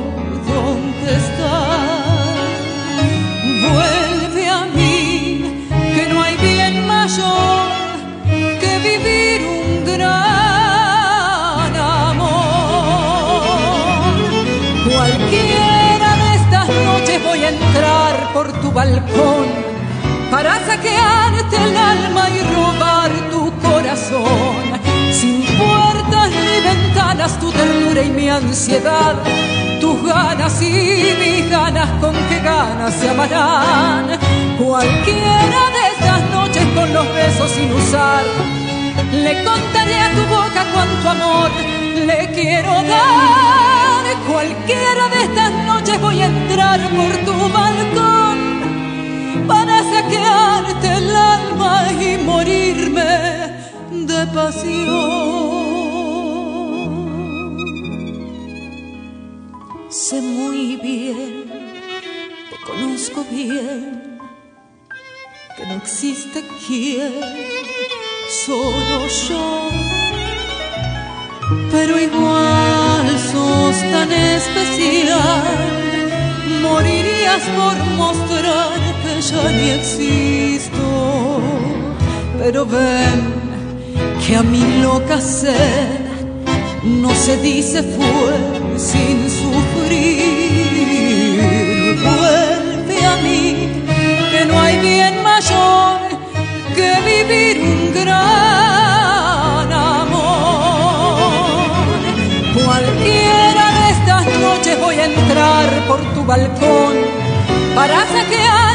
¿dónde 0.47 1.09
está? 1.23 1.53
Vuelve 3.61 4.14
por 18.35 18.51
tu 18.61 18.69
balcón 18.69 19.47
para 20.29 20.53
saquearte 20.65 21.55
el 21.55 21.77
alma 21.77 22.29
y 22.29 22.39
robar 22.53 23.11
tu 23.31 23.43
corazón. 23.65 24.57
Sin 25.09 25.45
puertas 25.57 26.29
ni 26.45 26.57
ventanas, 26.69 27.39
tu 27.39 27.49
ternura 27.53 28.01
y 28.01 28.09
mi 28.09 28.27
ansiedad, 28.27 29.15
tus 29.79 30.03
ganas 30.03 30.61
y 30.61 31.15
mis 31.21 31.49
ganas, 31.49 31.89
con 32.01 32.13
qué 32.27 32.39
ganas 32.41 32.93
se 32.95 33.09
amarán. 33.09 34.19
Cualquiera 34.57 35.61
de 35.75 35.83
estas 35.95 36.21
noches 36.37 36.65
con 36.75 36.93
los 36.93 37.07
besos 37.13 37.49
sin 37.51 37.71
usar, 37.71 38.25
le 39.13 39.33
contaré 39.45 39.97
a 40.07 40.11
tu 40.11 40.23
boca 40.35 40.61
cuánto 40.73 41.09
amor 41.09 41.51
le 42.09 42.19
quiero 42.33 42.73
dar. 42.83 44.03
Cualquiera 44.27 45.03
de 45.13 45.23
estas 45.23 45.51
noches 45.65 46.01
voy 46.01 46.21
a 46.21 46.25
entrar 46.25 46.79
por 46.89 47.13
tu 47.27 47.53
balcón 47.53 48.24
el 50.11 51.15
alma 51.15 51.87
y 51.91 52.17
morirme 52.17 53.13
de 53.91 54.27
pasión. 54.33 55.55
Sé 59.89 60.21
muy 60.21 60.75
bien, 60.77 61.45
te 62.49 62.57
conozco 62.65 63.25
bien, 63.31 64.19
que 65.57 65.65
no 65.65 65.75
existe 65.75 66.43
quien, 66.67 67.13
solo 68.29 69.07
yo, 69.27 69.69
pero 71.71 71.99
igual 71.99 73.19
sos 73.31 73.77
tan 73.91 74.11
especial 74.11 75.75
morirías 76.61 77.43
por 77.57 77.75
mostrar 77.97 78.94
que 79.05 79.21
ya 79.21 79.43
ni 79.51 79.69
existo. 79.69 80.85
Pero 82.39 82.65
ven 82.65 83.19
que 84.25 84.35
a 84.35 84.43
mi 84.43 84.63
loca 84.81 85.21
sed 85.21 85.99
no 86.83 87.11
se 87.13 87.37
dice 87.37 87.83
fue 87.83 88.33
sin 88.77 89.17
sufrir. 89.29 90.25
Vuelve 92.03 92.97
a 93.05 93.15
mí, 93.25 93.43
que 94.31 94.45
no 94.45 94.55
hay 94.61 94.77
bien 94.79 95.13
mayor 95.23 95.99
que 96.75 96.89
vivir 97.11 97.55
un 97.61 97.93
gran 97.99 99.67
amor. 99.71 101.25
Cualquiera 102.53 103.65
de 103.77 103.85
estas 103.95 104.23
noches 104.39 104.73
voy 104.79 104.97
a 104.99 105.05
entrar 105.05 105.67
por 105.87 105.99
tu 106.13 106.21
balcón 106.25 106.93
para 107.75 108.05
saquearte 108.05 108.74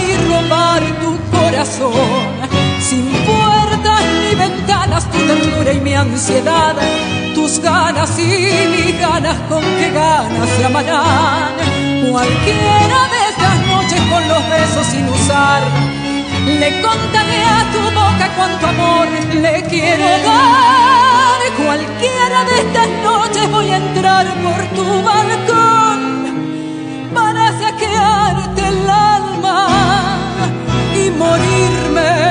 y 0.00 0.16
robar 0.30 0.82
tu 1.02 1.12
corazón. 1.36 2.32
Sin 2.80 3.06
puertas 3.28 4.02
ni 4.22 4.34
ventanas, 4.34 5.04
tu 5.10 5.18
ternura 5.18 5.72
y 5.72 5.80
mi 5.80 5.94
ansiedad, 5.94 6.76
tus 7.34 7.60
ganas 7.60 8.10
y 8.18 8.30
mis 8.72 9.00
ganas, 9.00 9.36
con 9.48 9.62
qué 9.78 9.90
ganas 9.90 10.48
se 10.56 10.64
amarán. 10.64 11.52
Cualquiera 12.10 13.00
de 13.14 13.20
estas 13.32 13.56
noches 13.72 14.00
con 14.10 14.22
los 14.28 14.42
besos 14.54 14.86
sin 14.92 15.08
usar, 15.08 15.62
le 16.46 16.68
contaré 16.80 17.40
a 17.58 17.60
tu 17.72 17.82
boca 18.00 18.26
cuánto 18.36 18.66
amor 18.66 19.08
le 19.44 19.62
quiero 19.64 20.08
dar. 20.24 21.38
Cualquiera 21.64 22.44
de 22.44 22.54
estas 22.64 22.88
noches 23.02 23.50
voy 23.50 23.68
a 23.70 23.76
entrar 23.76 24.26
por 24.44 24.60
tu 24.76 25.02
balcón 25.02 25.77
morirme 31.10 32.28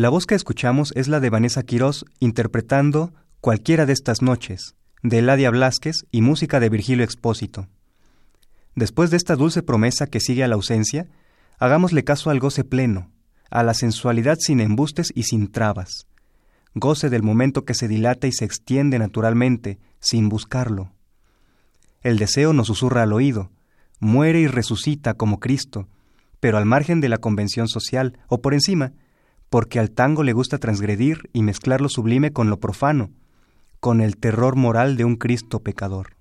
La 0.00 0.08
voz 0.08 0.24
que 0.24 0.34
escuchamos 0.34 0.94
es 0.96 1.08
la 1.08 1.20
de 1.20 1.28
Vanessa 1.28 1.62
Quirós 1.62 2.06
interpretando 2.20 3.12
Cualquiera 3.42 3.84
de 3.84 3.92
estas 3.92 4.22
noches, 4.22 4.74
de 5.02 5.18
Eladia 5.18 5.50
Blasquez 5.50 6.06
y 6.10 6.22
música 6.22 6.58
de 6.58 6.70
Virgilio 6.70 7.04
Expósito. 7.04 7.68
Después 8.74 9.10
de 9.10 9.18
esta 9.18 9.36
dulce 9.36 9.62
promesa 9.62 10.06
que 10.06 10.20
sigue 10.20 10.42
a 10.42 10.48
la 10.48 10.54
ausencia, 10.54 11.06
hagámosle 11.60 12.02
caso 12.02 12.30
al 12.30 12.40
goce 12.40 12.64
pleno, 12.64 13.10
a 13.50 13.62
la 13.62 13.74
sensualidad 13.74 14.38
sin 14.40 14.60
embustes 14.60 15.12
y 15.14 15.24
sin 15.24 15.52
trabas. 15.52 16.06
Goce 16.74 17.10
del 17.10 17.22
momento 17.22 17.64
que 17.64 17.74
se 17.74 17.86
dilata 17.86 18.26
y 18.26 18.32
se 18.32 18.46
extiende 18.46 18.98
naturalmente, 18.98 19.78
sin 20.00 20.28
buscarlo. 20.28 20.92
El 22.00 22.18
deseo 22.18 22.54
nos 22.54 22.68
susurra 22.68 23.02
al 23.02 23.12
oído, 23.12 23.50
muere 23.98 24.40
y 24.40 24.46
resucita 24.46 25.14
como 25.14 25.38
Cristo, 25.38 25.86
pero 26.40 26.56
al 26.56 26.64
margen 26.64 27.02
de 27.02 27.10
la 27.10 27.18
convención 27.18 27.68
social, 27.68 28.18
o 28.28 28.40
por 28.40 28.54
encima, 28.54 28.92
porque 29.50 29.78
al 29.78 29.90
tango 29.90 30.22
le 30.22 30.32
gusta 30.32 30.56
transgredir 30.56 31.28
y 31.34 31.42
mezclar 31.42 31.82
lo 31.82 31.90
sublime 31.90 32.32
con 32.32 32.48
lo 32.48 32.58
profano, 32.58 33.10
con 33.80 34.00
el 34.00 34.16
terror 34.16 34.56
moral 34.56 34.96
de 34.96 35.04
un 35.04 35.16
Cristo 35.16 35.60
pecador. 35.60 36.19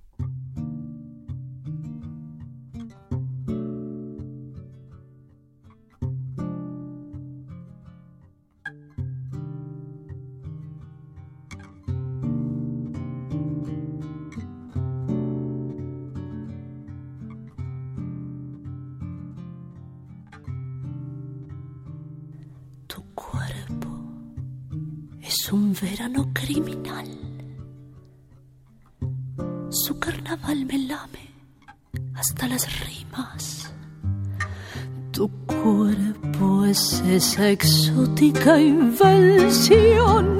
Esa 37.30 37.50
exótica 37.50 38.60
invención 38.60 40.40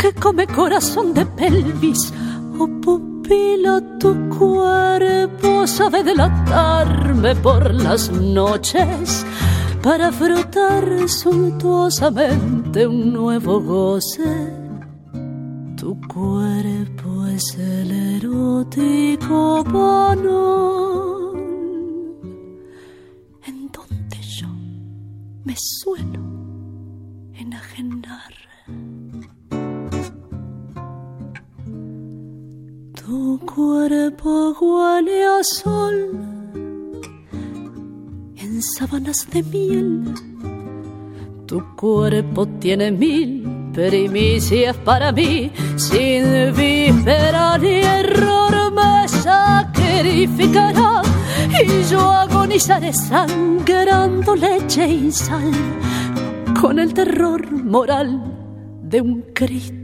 que 0.00 0.12
come 0.14 0.48
corazón 0.48 1.14
de 1.14 1.24
pelvis 1.24 2.12
o 2.58 2.66
pupila. 2.80 3.80
Tu 4.00 4.12
cuerpo 4.36 5.64
sabe 5.64 6.02
delatarme 6.02 7.36
por 7.36 7.72
las 7.72 8.10
noches 8.10 9.24
para 9.80 10.10
frotar 10.10 11.08
suntuosamente 11.08 12.84
un 12.84 13.12
nuevo 13.12 13.60
goce. 13.60 14.51
Sábanas 38.92 39.26
de 39.30 39.42
miel. 39.42 40.14
Tu 41.46 41.62
cuerpo 41.76 42.46
tiene 42.60 42.90
mil 42.92 43.70
primicias 43.72 44.76
para 44.76 45.10
mí, 45.12 45.50
sin 45.76 46.52
víspera 46.54 47.56
ni 47.58 47.80
error 47.80 48.72
me 48.72 49.08
sacrificará. 49.08 51.02
Y 51.64 51.90
yo 51.90 52.00
agonizaré 52.00 52.92
sangrando 52.92 54.36
leche 54.36 54.86
y 54.86 55.10
sal 55.10 55.52
con 56.60 56.78
el 56.78 56.92
terror 56.92 57.50
moral 57.50 58.20
de 58.82 59.00
un 59.00 59.22
Cristo 59.34 59.81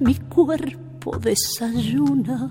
mi 0.00 0.14
cuerpo 0.14 1.18
desayuna. 1.18 2.50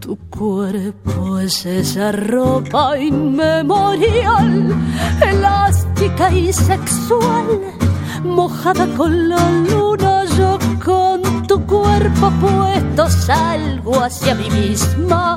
Tu 0.00 0.16
cuerpo 0.30 1.38
es 1.38 1.66
esa 1.66 2.12
ropa 2.12 2.98
inmemorial, 2.98 4.74
elástica 5.20 6.32
y 6.32 6.52
sexual, 6.52 7.46
mojada 8.22 8.86
con 8.96 9.28
la 9.28 9.50
luna. 9.50 10.24
Yo 10.36 10.58
con 10.84 11.46
tu 11.46 11.60
cuerpo 11.66 12.30
puesto 12.40 13.10
salgo 13.10 14.02
hacia 14.02 14.34
mí 14.34 14.48
misma 14.50 15.36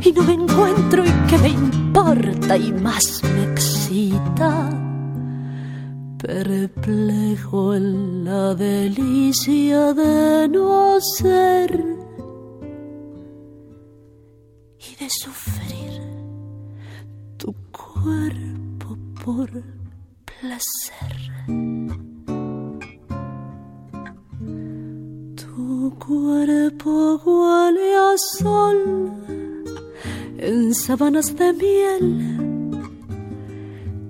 y 0.00 0.12
no 0.12 0.22
me 0.22 0.34
encuentro 0.34 1.04
y 1.04 1.10
que 1.28 1.38
me 1.38 1.48
importa 1.48 2.56
y 2.56 2.72
más 2.72 3.22
me 3.22 3.52
excita 3.52 4.73
perplejo 6.26 7.74
en 7.74 8.24
la 8.24 8.54
delicia 8.54 9.92
de 9.92 10.48
no 10.48 10.98
ser 11.18 11.70
y 14.78 14.96
de 15.00 15.08
sufrir 15.10 15.92
tu 17.36 17.54
cuerpo 17.70 18.96
por 19.22 19.50
placer. 20.24 21.14
Tu 25.36 25.94
cuerpo 26.06 27.20
huele 27.22 27.96
a 27.96 28.16
sol 28.38 28.80
en 30.38 30.74
sabanas 30.74 31.36
de 31.36 31.52
miel. 31.52 32.06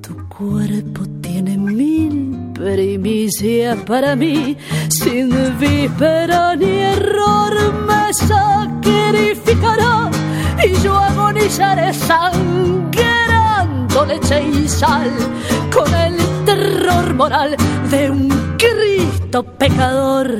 Tu 0.00 0.14
cuerpo 0.28 1.13
tiene 1.44 1.58
mil 1.58 2.52
primicias 2.54 3.76
para 3.82 4.16
mí, 4.16 4.56
sin 4.88 5.30
víspera 5.58 6.56
ni 6.56 6.78
error 6.78 7.52
me 7.86 8.12
sacrificará 8.14 10.10
y 10.64 10.72
yo 10.82 10.96
agonizaré 10.96 11.92
sangrando 11.92 12.86
leche 14.06 14.42
y 14.42 14.66
sal 14.68 15.10
con 15.72 15.94
el 15.94 16.16
terror 16.44 17.14
moral 17.14 17.56
de 17.90 18.10
un 18.10 18.28
Cristo 18.58 19.42
pecador. 19.42 20.30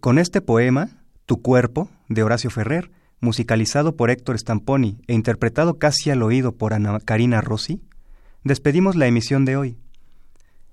Con 0.00 0.18
este 0.18 0.40
poema, 0.40 0.88
Tu 1.26 1.40
cuerpo, 1.42 1.88
de 2.08 2.22
Horacio 2.22 2.50
Ferrer, 2.50 2.90
musicalizado 3.20 3.96
por 3.96 4.10
Héctor 4.10 4.38
Stamponi 4.38 4.98
e 5.06 5.14
interpretado 5.14 5.78
casi 5.78 6.10
al 6.10 6.22
oído 6.22 6.52
por 6.52 6.74
Ana 6.74 7.00
Karina 7.00 7.40
Rossi, 7.40 7.80
despedimos 8.46 8.96
la 8.96 9.08
emisión 9.08 9.44
de 9.44 9.56
hoy. 9.56 9.76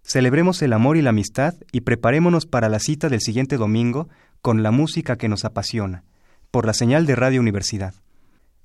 Celebremos 0.03 0.61
el 0.62 0.72
amor 0.72 0.97
y 0.97 1.03
la 1.03 1.11
amistad 1.11 1.55
y 1.70 1.83
preparémonos 1.83 2.47
para 2.47 2.68
la 2.68 2.81
cita 2.81 3.09
del 3.09 3.20
siguiente 3.20 3.59
domingo 3.59 4.09
con 4.43 4.64
la 4.64 4.72
música 4.72 5.14
que 5.16 5.29
nos 5.29 5.45
apasiona, 5.45 6.03
por 6.51 6.66
la 6.66 6.75
señal 6.75 7.07
de 7.07 7.14
Radio 7.14 7.41
Universidad. 7.41 7.95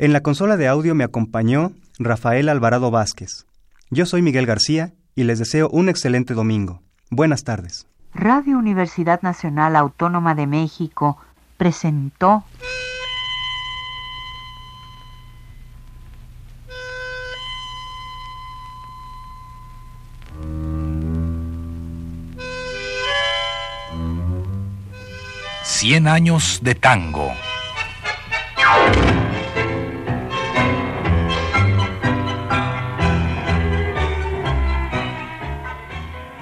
En 0.01 0.13
la 0.13 0.21
consola 0.21 0.55
de 0.55 0.69
audio 0.69 0.95
me 0.95 1.03
acompañó 1.03 1.73
Rafael 1.97 2.47
Alvarado 2.47 2.89
Vázquez. 2.89 3.45
Yo 3.89 4.05
soy 4.05 4.21
Miguel 4.21 4.45
García 4.45 4.93
y 5.13 5.25
les 5.25 5.39
deseo 5.39 5.67
un 5.69 5.89
excelente 5.89 6.33
domingo. 6.33 6.81
Buenas 7.11 7.43
tardes. 7.43 7.85
Radio 8.13 8.57
Universidad 8.57 9.21
Nacional 9.23 9.75
Autónoma 9.75 10.35
de 10.35 10.47
México 10.47 11.17
presentó 11.57 12.45
Cien 25.65 26.07
años 26.07 26.59
de 26.63 26.75
tango. 26.75 27.33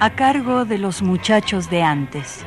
A 0.00 0.10
cargo 0.10 0.64
de 0.64 0.78
los 0.78 1.02
muchachos 1.02 1.70
de 1.70 1.82
antes. 1.82 2.44